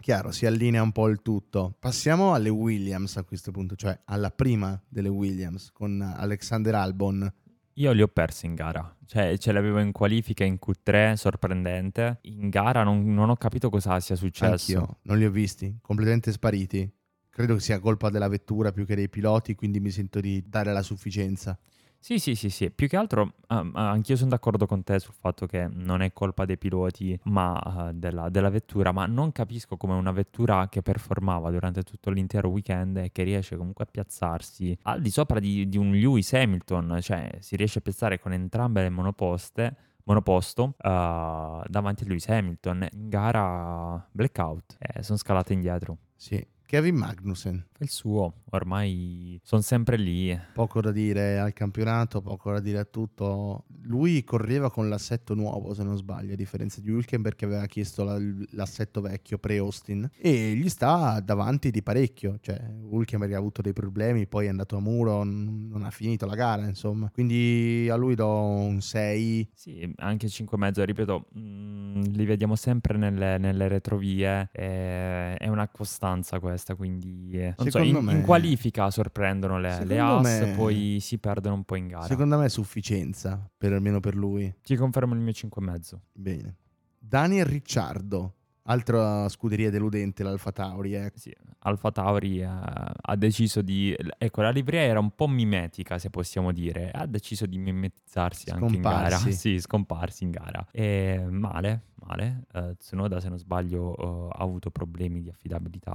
[0.00, 1.74] chiaro, si allinea un po' il tutto.
[1.78, 7.32] Passiamo alle Williams a questo punto, cioè alla prima delle Williams con Alexander Albon.
[7.74, 12.18] Io li ho persi in gara, cioè ce l'avevo in qualifica in Q3, sorprendente.
[12.22, 14.78] In gara non, non ho capito cosa sia successo.
[14.78, 16.90] Anch'io, non li ho visti, completamente spariti.
[17.30, 20.72] Credo che sia colpa della vettura più che dei piloti, quindi mi sento di dare
[20.72, 21.56] la sufficienza.
[22.00, 22.70] Sì, sì, sì, sì.
[22.70, 26.44] Più che altro uh, anch'io sono d'accordo con te sul fatto che non è colpa
[26.44, 31.50] dei piloti, ma uh, della, della, vettura, ma non capisco come una vettura che performava
[31.50, 35.76] durante tutto l'intero weekend e che riesce comunque a piazzarsi al di sopra di, di
[35.76, 42.04] un Lewis Hamilton, cioè si riesce a piazzare con entrambe le monoposte monoposto uh, davanti
[42.04, 45.98] a Lewis Hamilton in gara blackout e sono scalate indietro.
[46.16, 47.64] Sì, Kevin Magnussen.
[47.72, 50.38] Fa il suo, ormai sono sempre lì.
[50.52, 53.64] Poco da dire al campionato, poco da dire a tutto.
[53.84, 58.04] Lui correva con l'assetto nuovo, se non sbaglio, a differenza di Hülkenberg che aveva chiesto
[58.04, 58.18] la-
[58.50, 60.10] l'assetto vecchio pre-Austin.
[60.18, 62.36] E gli sta davanti di parecchio.
[62.38, 62.60] Cioè,
[62.90, 66.34] Hülkenberg ha avuto dei problemi, poi è andato a muro, n- non ha finito la
[66.34, 67.08] gara, insomma.
[67.10, 69.48] Quindi a lui do un 6.
[69.54, 74.50] Sì, anche 5,5, ripeto, mm, li vediamo sempre nelle, nelle retrovie.
[74.52, 79.98] è una costanza questa, quindi eh, non so, in, me- in qualifica sorprendono le, le
[79.98, 82.04] AS, me- poi si perdono un po' in gara.
[82.06, 84.52] Secondo me è sufficienza, per almeno per lui.
[84.62, 85.98] Ti confermo il mio 5,5.
[86.12, 86.56] Bene.
[86.98, 88.34] Daniel Ricciardo,
[88.64, 90.94] altra scuderia deludente, l'Alfa Tauri.
[90.94, 91.10] Eh.
[91.14, 93.96] Sì, Alfa Tauri eh, ha deciso di...
[94.18, 96.90] Ecco, la livrea era un po' mimetica, se possiamo dire.
[96.90, 99.08] Ha deciso di mimetizzarsi anche in gara.
[99.16, 99.32] Scomparsi.
[99.38, 100.66] Sì, scomparsi in gara.
[100.70, 102.44] E male, male.
[102.52, 105.92] Eh, Tsunoda, se non sbaglio, eh, ha avuto problemi di affidabilità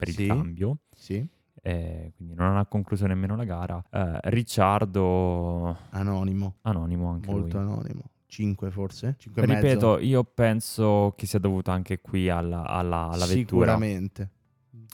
[0.00, 0.26] per il Sì.
[0.26, 0.78] cambio.
[0.94, 1.26] Sì,
[1.62, 3.82] eh, quindi non ha concluso nemmeno la gara.
[3.90, 7.66] Eh, Ricciardo, anonimo, anonimo anche molto lui.
[7.68, 8.02] anonimo.
[8.26, 9.16] 5 forse?
[9.18, 9.60] 5 e mezzo?
[9.60, 13.72] Ripeto, io penso che sia dovuto anche qui alla, alla, alla vettura.
[13.72, 14.30] Sicuramente.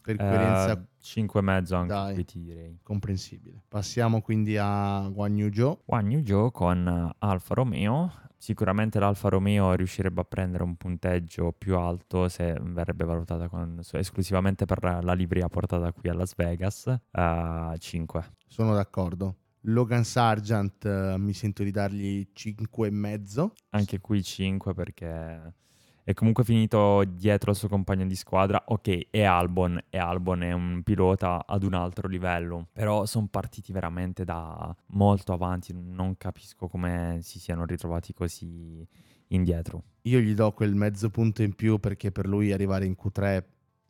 [0.02, 2.14] Per coerenza 5 e mezzo anche Dai.
[2.14, 2.78] qui ti direi.
[2.82, 3.62] comprensibile.
[3.68, 5.78] Passiamo quindi a Guan Yu Zhou.
[5.86, 8.12] Juan Yu Zhou con eh, Alfa Romeo.
[8.36, 14.66] Sicuramente l'Alfa Romeo riuscirebbe a prendere un punteggio più alto se verrebbe valutata con- esclusivamente
[14.66, 16.94] per la livrea portata qui a Las Vegas.
[17.78, 18.24] 5.
[18.46, 19.36] Sono d'accordo.
[19.68, 23.52] Logan Sargent eh, mi sento di dargli 5 e mezzo.
[23.70, 25.54] Anche qui 5 perché
[26.06, 28.62] è comunque finito dietro al suo compagno di squadra.
[28.68, 33.72] Ok, è Albon, e Albon è un pilota ad un altro livello, però sono partiti
[33.72, 38.86] veramente da molto avanti, non capisco come si siano ritrovati così
[39.30, 39.82] indietro.
[40.02, 43.42] Io gli do quel mezzo punto in più perché per lui arrivare in Q3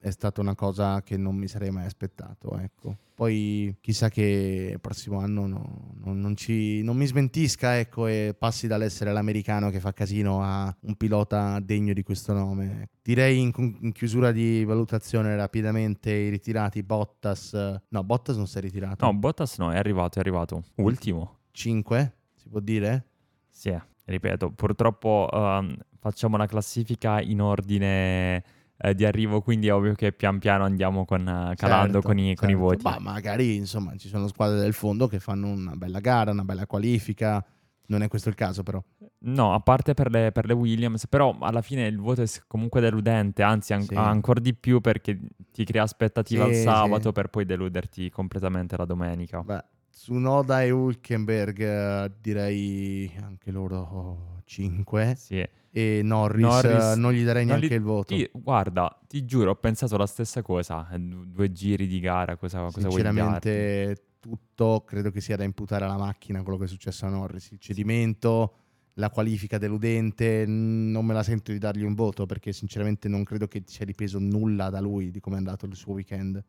[0.07, 2.57] è stata una cosa che non mi sarei mai aspettato.
[2.59, 2.97] Ecco.
[3.13, 8.33] Poi chissà che il prossimo anno no- non, non ci- non mi smentisca ecco, e
[8.39, 12.91] passi dall'essere l'americano che fa casino a un pilota degno di questo nome.
[13.03, 13.51] Direi in,
[13.81, 17.81] in chiusura di valutazione rapidamente i ritirati Bottas.
[17.89, 19.05] No, Bottas non si è ritirato.
[19.05, 20.63] No, Bottas no, è arrivato, è arrivato.
[20.77, 21.39] Ultimo.
[21.51, 23.07] 5, si può dire?
[23.51, 28.45] Sì, ripeto, purtroppo ehm, facciamo la classifica in ordine
[28.79, 32.19] eh, di arrivo, quindi è ovvio che pian piano andiamo con, eh, calando Certo, con,
[32.19, 32.65] i, con i certo.
[32.67, 32.83] voti.
[32.85, 36.67] Ma magari insomma ci sono squadre del fondo che fanno una bella gara, una bella
[36.67, 37.45] qualifica.
[37.89, 38.83] Non è questo il caso, però.
[39.21, 42.81] No, a parte per le, per le Williams, però alla fine il voto è comunque
[42.81, 43.95] deludente, anzi an- Sì.
[43.95, 45.17] ancora di più perché
[45.53, 46.63] ti crea aspettativa Sì, sì.
[46.63, 49.41] sabato per poi deluderti completamente la domenica.
[49.41, 55.15] Beh, Tsunoda e Hulkenberg direi anche loro 5.
[55.17, 55.47] Sì.
[55.77, 58.15] E Norris, Norris- non gli darei neanche li- il voto.
[58.15, 60.89] Ti- guarda, ti giuro, ho pensato la stessa cosa.
[60.91, 62.93] eh, du- Due giri di gara, cosa, cosa vuoi?
[62.93, 67.51] Sinceramente, tutto credo che sia da imputare alla macchina quello che è successo a Norris.
[67.51, 68.55] Il cedimento,
[68.95, 73.47] la qualifica deludente, non me la sento di dargli un voto perché sinceramente non credo
[73.47, 76.43] che sia dipeso nulla da lui, di come è andato il suo weekend.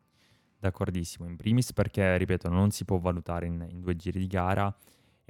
[0.58, 4.74] D'accordissimo, in primis perché, ripeto, non si può valutare in, in due giri di gara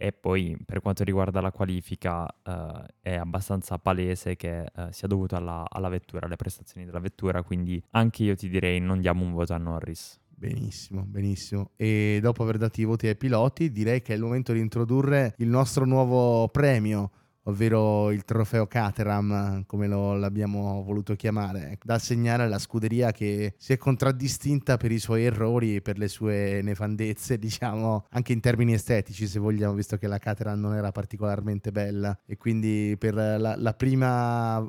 [0.01, 5.34] e poi per quanto riguarda la qualifica eh, è abbastanza palese che eh, sia dovuto
[5.34, 9.32] alla, alla vettura, alle prestazioni della vettura, quindi anche io ti direi non diamo un
[9.32, 10.20] voto a Norris.
[10.28, 11.70] Benissimo, benissimo.
[11.74, 15.34] E dopo aver dato i voti ai piloti, direi che è il momento di introdurre
[15.38, 17.11] il nostro nuovo premio,
[17.49, 23.72] ovvero il trofeo Caterham, come lo, l'abbiamo voluto chiamare, da assegnare alla scuderia che si
[23.72, 28.74] è contraddistinta per i suoi errori e per le sue nefandezze, diciamo, anche in termini
[28.74, 32.16] estetici, se vogliamo, visto che la Caterham non era particolarmente bella.
[32.26, 34.64] E quindi per la, la prima,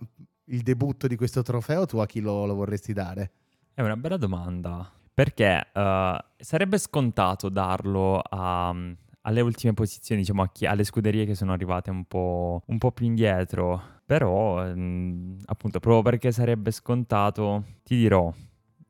[0.46, 3.32] il debutto di questo trofeo, tu a chi lo- lo vorresti dare?
[3.74, 4.90] È una bella domanda.
[5.14, 8.74] Perché eh, sarebbe scontato darlo a-
[9.22, 13.06] alle ultime posizioni, diciamo, chi- alle scuderie che sono arrivate un po', un po' più
[13.06, 13.98] indietro.
[14.06, 18.34] Però, ehm, appunto, proprio perché sarebbe scontato, ti dirò,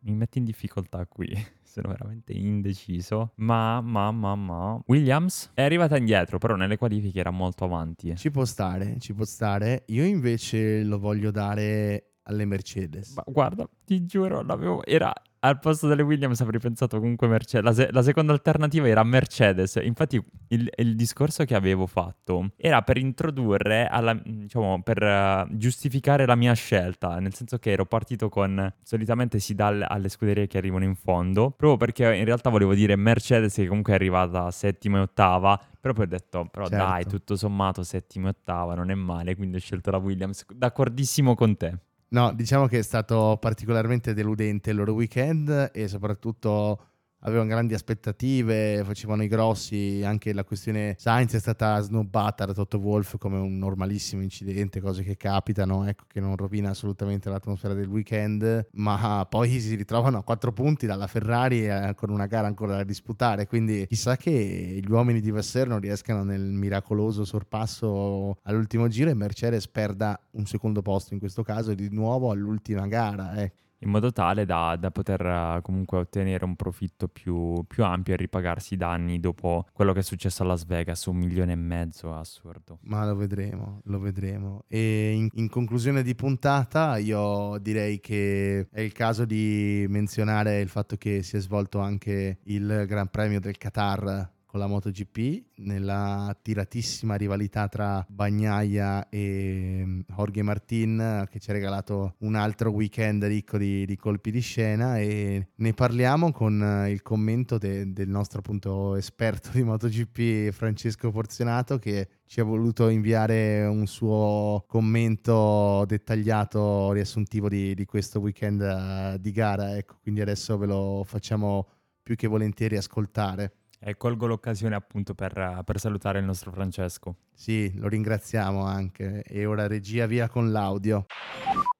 [0.01, 1.27] mi metti in difficoltà qui.
[1.69, 3.33] Sono veramente indeciso.
[3.35, 4.81] Ma, ma, ma, ma.
[4.87, 8.15] Williams è arrivata indietro, però nelle qualifiche era molto avanti.
[8.15, 9.83] Ci può stare, ci può stare.
[9.87, 13.13] Io invece lo voglio dare alle Mercedes.
[13.15, 14.83] Ma guarda, ti giuro, l'avevo.
[14.83, 17.63] Era al posto delle Williams avrei pensato comunque Mercedes.
[17.65, 19.79] La, se- la seconda alternativa era Mercedes.
[19.81, 26.25] Infatti, il, il discorso che avevo fatto era per introdurre, alla- diciamo, per eh, giustificare
[26.25, 27.19] la mia scelta.
[27.19, 28.73] Nel senso che ero partito con.
[28.83, 31.51] Solitamente si dà alle, alle scuderie che arrivano in fondo.
[31.51, 35.59] Proprio perché in realtà volevo dire Mercedes, che comunque è arrivata settima e ottava.
[35.79, 36.83] Però poi ho detto, però Certo.
[36.85, 39.35] dai, tutto sommato settima e ottava non è male.
[39.35, 40.45] Quindi ho scelto la Williams.
[40.53, 41.77] D'accordissimo con te.
[42.11, 46.85] No, diciamo che è stato particolarmente deludente il loro weekend e soprattutto
[47.21, 52.77] avevano grandi aspettative, facevano i grossi, anche la questione Sainz è stata snobbata da Toto
[52.77, 57.87] Wolf come un normalissimo incidente, cose che capitano, ecco che non rovina assolutamente l'atmosfera del
[57.87, 62.77] weekend, ma poi si ritrovano a quattro punti dalla Ferrari eh, con una gara ancora
[62.77, 68.87] da disputare, quindi chissà che gli uomini di Vasseur non riescano nel miracoloso sorpasso all'ultimo
[68.87, 73.35] giro e Mercedes perda un secondo posto in questo caso di nuovo all'ultima gara.
[73.35, 78.13] Eh in modo tale da, da poter uh, comunque ottenere un profitto più, più, ampio
[78.13, 81.55] e ripagarsi i danni dopo quello che è successo a Las Vegas, un milione e
[81.55, 82.79] mezzo, assurdo.
[82.83, 84.63] Ma lo vedremo, lo vedremo.
[84.67, 90.69] E in, in conclusione di puntata io direi che è il caso di menzionare il
[90.69, 96.35] fatto che si è svolto anche il Gran Premio del Qatar con la MotoGP nella
[96.41, 103.23] tiratissima rivalità tra Bagnaia e mm, Jorge Martin che ci ha regalato un altro weekend
[103.25, 104.97] ricco di, di colpi di scena.
[104.97, 111.11] E ne parliamo con eh, il commento de, del nostro appunto esperto di MotoGP Francesco
[111.11, 118.61] Porzionato che ci ha voluto inviare un suo commento dettagliato riassuntivo di, di questo weekend
[118.61, 119.77] uh, di gara.
[119.77, 121.67] Ecco quindi adesso ve lo facciamo
[122.01, 127.15] più che volentieri ascoltare e colgo l'occasione appunto per, per, salutare il nostro Francesco.
[127.33, 129.23] Sì, lo ringraziamo anche.
[129.23, 131.05] E ora regia via con l'audio.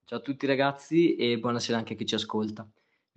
[0.06, 2.68] Ciao a tutti ragazzi e buonasera anche a chi ci ascolta.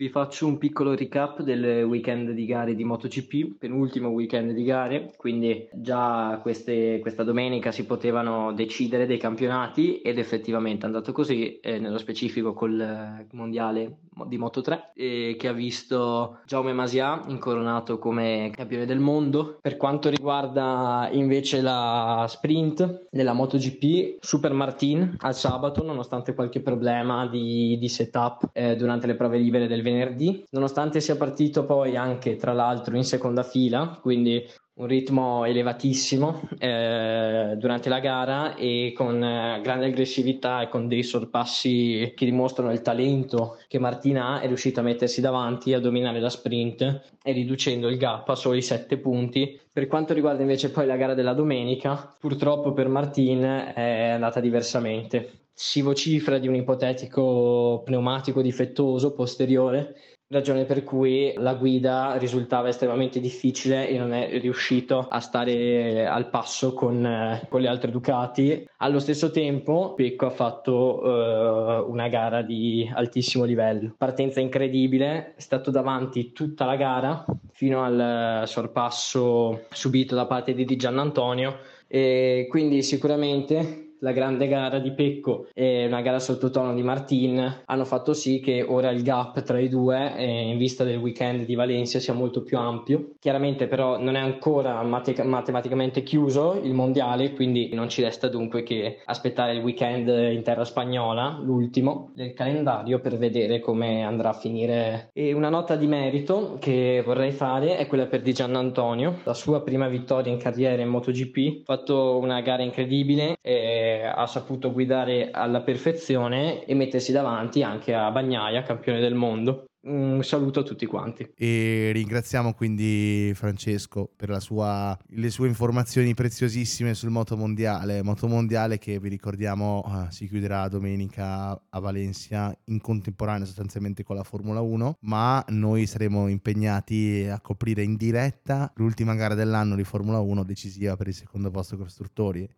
[0.03, 5.13] Vi faccio un piccolo recap del weekend di gare di MotoGP, penultimo weekend di gare,
[5.17, 11.61] quindi già queste, questa domenica si potevano decidere dei campionati ed effettivamente è andato così,
[11.61, 18.51] eh, nello specifico col mondiale di Moto3, eh, che ha visto Jaume Masia incoronato come
[18.53, 19.59] campione del mondo.
[19.61, 27.29] Per quanto riguarda invece la sprint della MotoGP, Super Martin al sabato, nonostante qualche problema
[27.29, 32.37] di, di setup eh, durante le prove libere del venerdì, nonostante sia partito poi anche
[32.37, 39.23] tra l'altro in seconda fila, quindi un ritmo elevatissimo eh, durante la gara e con
[39.23, 44.81] eh, grande aggressività e con dei sorpassi che dimostrano il talento che Martina è riuscita
[44.81, 49.61] a mettersi davanti a dominare la sprint e riducendo il gap a soli 7 punti.
[49.71, 55.42] Per quanto riguarda invece poi la gara della domenica, purtroppo per Martin è andata diversamente.
[55.55, 59.95] Si vocifera di un ipotetico pneumatico difettoso posteriore
[60.33, 66.31] ragione per cui la guida risultava estremamente difficile e non è riuscito a stare al
[66.31, 68.67] passo con, eh, con le altre Ducati.
[68.79, 75.41] Allo stesso tempo, Pecco ha fatto uh, una gara di altissimo livello, partenza incredibile, è
[75.41, 82.47] stato davanti tutta la gara fino al sorpasso subito da parte di Di Giannantonio e
[82.49, 88.13] quindi sicuramente la grande gara di Pecco e una gara sottotono di Martin hanno fatto
[88.13, 91.99] sì che ora il gap tra i due eh, in vista del weekend di Valencia
[91.99, 93.13] sia molto più ampio.
[93.19, 98.63] Chiaramente però non è ancora mate- matematicamente chiuso il mondiale, quindi non ci resta dunque
[98.63, 104.35] che aspettare il weekend in terra spagnola, l'ultimo del calendario per vedere come andrà a
[104.35, 105.11] finire.
[105.13, 109.35] E una nota di merito che vorrei fare è quella per Di Gian Antonio, la
[109.35, 114.73] sua prima vittoria in carriera in MotoGP, ha fatto una gara incredibile e ha saputo
[114.73, 119.67] guidare alla perfezione e mettersi davanti anche a Bagnaia, campione del mondo.
[119.85, 121.33] Un saluto a tutti quanti.
[121.37, 128.01] E ringraziamo quindi Francesco per sua, le sue informazioni preziosissime sul moto mondiale.
[128.05, 134.15] Moto mondiale che vi ricordiamo uh, si chiuderà domenica a Valencia in contemporanea sostanzialmente con
[134.15, 139.83] la Formula 1, ma noi saremo impegnati a coprire in diretta l'ultima gara dell'anno di
[139.83, 142.49] Formula 1 decisiva per il secondo posto costruttori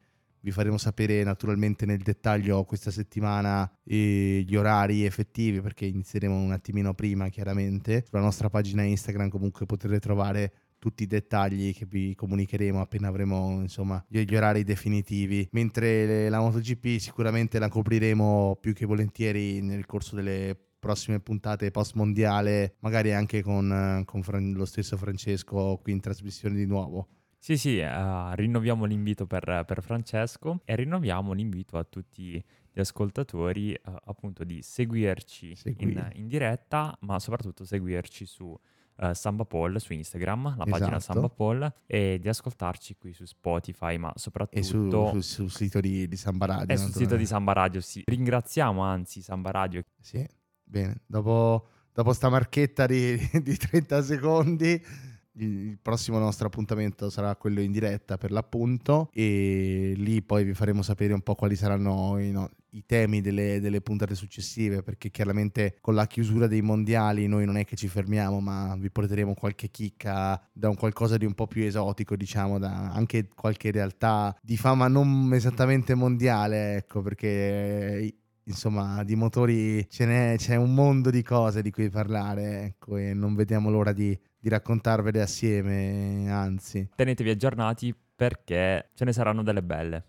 [0.45, 6.93] vi faremo sapere naturalmente nel dettaglio questa settimana gli orari effettivi perché inizieremo un attimino
[6.93, 8.05] prima chiaramente.
[8.07, 13.61] Sulla nostra pagina Instagram comunque potrete trovare tutti i dettagli che vi comunicheremo appena avremo
[13.63, 20.15] insomma gli orari definitivi mentre la MotoGP sicuramente la copriremo più che volentieri nel corso
[20.15, 26.55] delle prossime puntate post mondiale magari anche con, con lo stesso Francesco qui in trasmissione
[26.55, 27.09] di nuovo
[27.45, 32.43] sì, sì, uh, rinnoviamo l'invito per, per, Francesco e rinnoviamo l'invito a tutti
[32.73, 39.45] gli ascoltatori uh, appunto di seguirci in, in, diretta, ma soprattutto seguirci su uh, Samba
[39.45, 40.71] Paul su Instagram, la esatto.
[40.71, 44.59] pagina Samba Paul, e di ascoltarci qui su Spotify, ma soprattutto...
[44.59, 46.75] E su, su, sul sito di, di Samba Radio.
[46.75, 48.05] E sul sito di Samba Radio, sì.
[48.07, 49.85] Ringraziamo anzi Samba Radio.
[50.01, 50.27] Sì,
[50.63, 51.03] bene.
[51.05, 57.73] Dopo, dopo sta marchetta di, di 30 secondi il prossimo nostro appuntamento sarà quello in
[57.73, 62.51] diretta per l'appunto e lì poi vi faremo sapere un po' quali saranno i, no,
[62.71, 67.57] i temi delle, delle, puntate successive perché chiaramente con la chiusura dei mondiali noi non
[67.57, 71.47] è che ci fermiamo ma vi porteremo qualche chicca da un qualcosa di un po'
[71.47, 78.15] più esotico diciamo da anche qualche realtà di fama non esattamente mondiale ecco perché
[78.45, 83.15] insomma di motori ce n'è, c'è un mondo di cose di cui parlare ecco e
[83.15, 86.87] non vediamo l'ora di di raccontarvele assieme, anzi.
[86.95, 90.05] Tenetevi aggiornati perché ce ne saranno delle belle.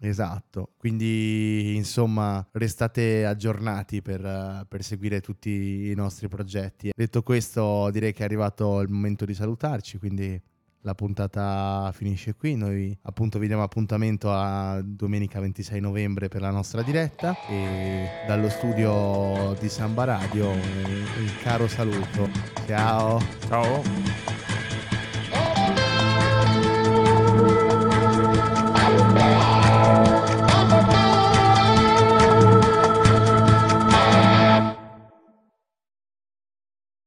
[0.00, 6.92] Esatto, quindi insomma restate aggiornati per, per, seguire tutti i nostri progetti.
[6.94, 10.40] Detto questo direi che è arrivato il momento di salutarci, quindi
[10.82, 12.54] la puntata finisce qui.
[12.54, 18.48] Noi appunto vi diamo appuntamento a domenica 26 novembre per la nostra diretta e dallo
[18.48, 21.04] studio di Samba Radio un,
[21.42, 22.28] caro saluto.
[22.66, 23.20] Ciao.
[23.48, 24.37] Ciao.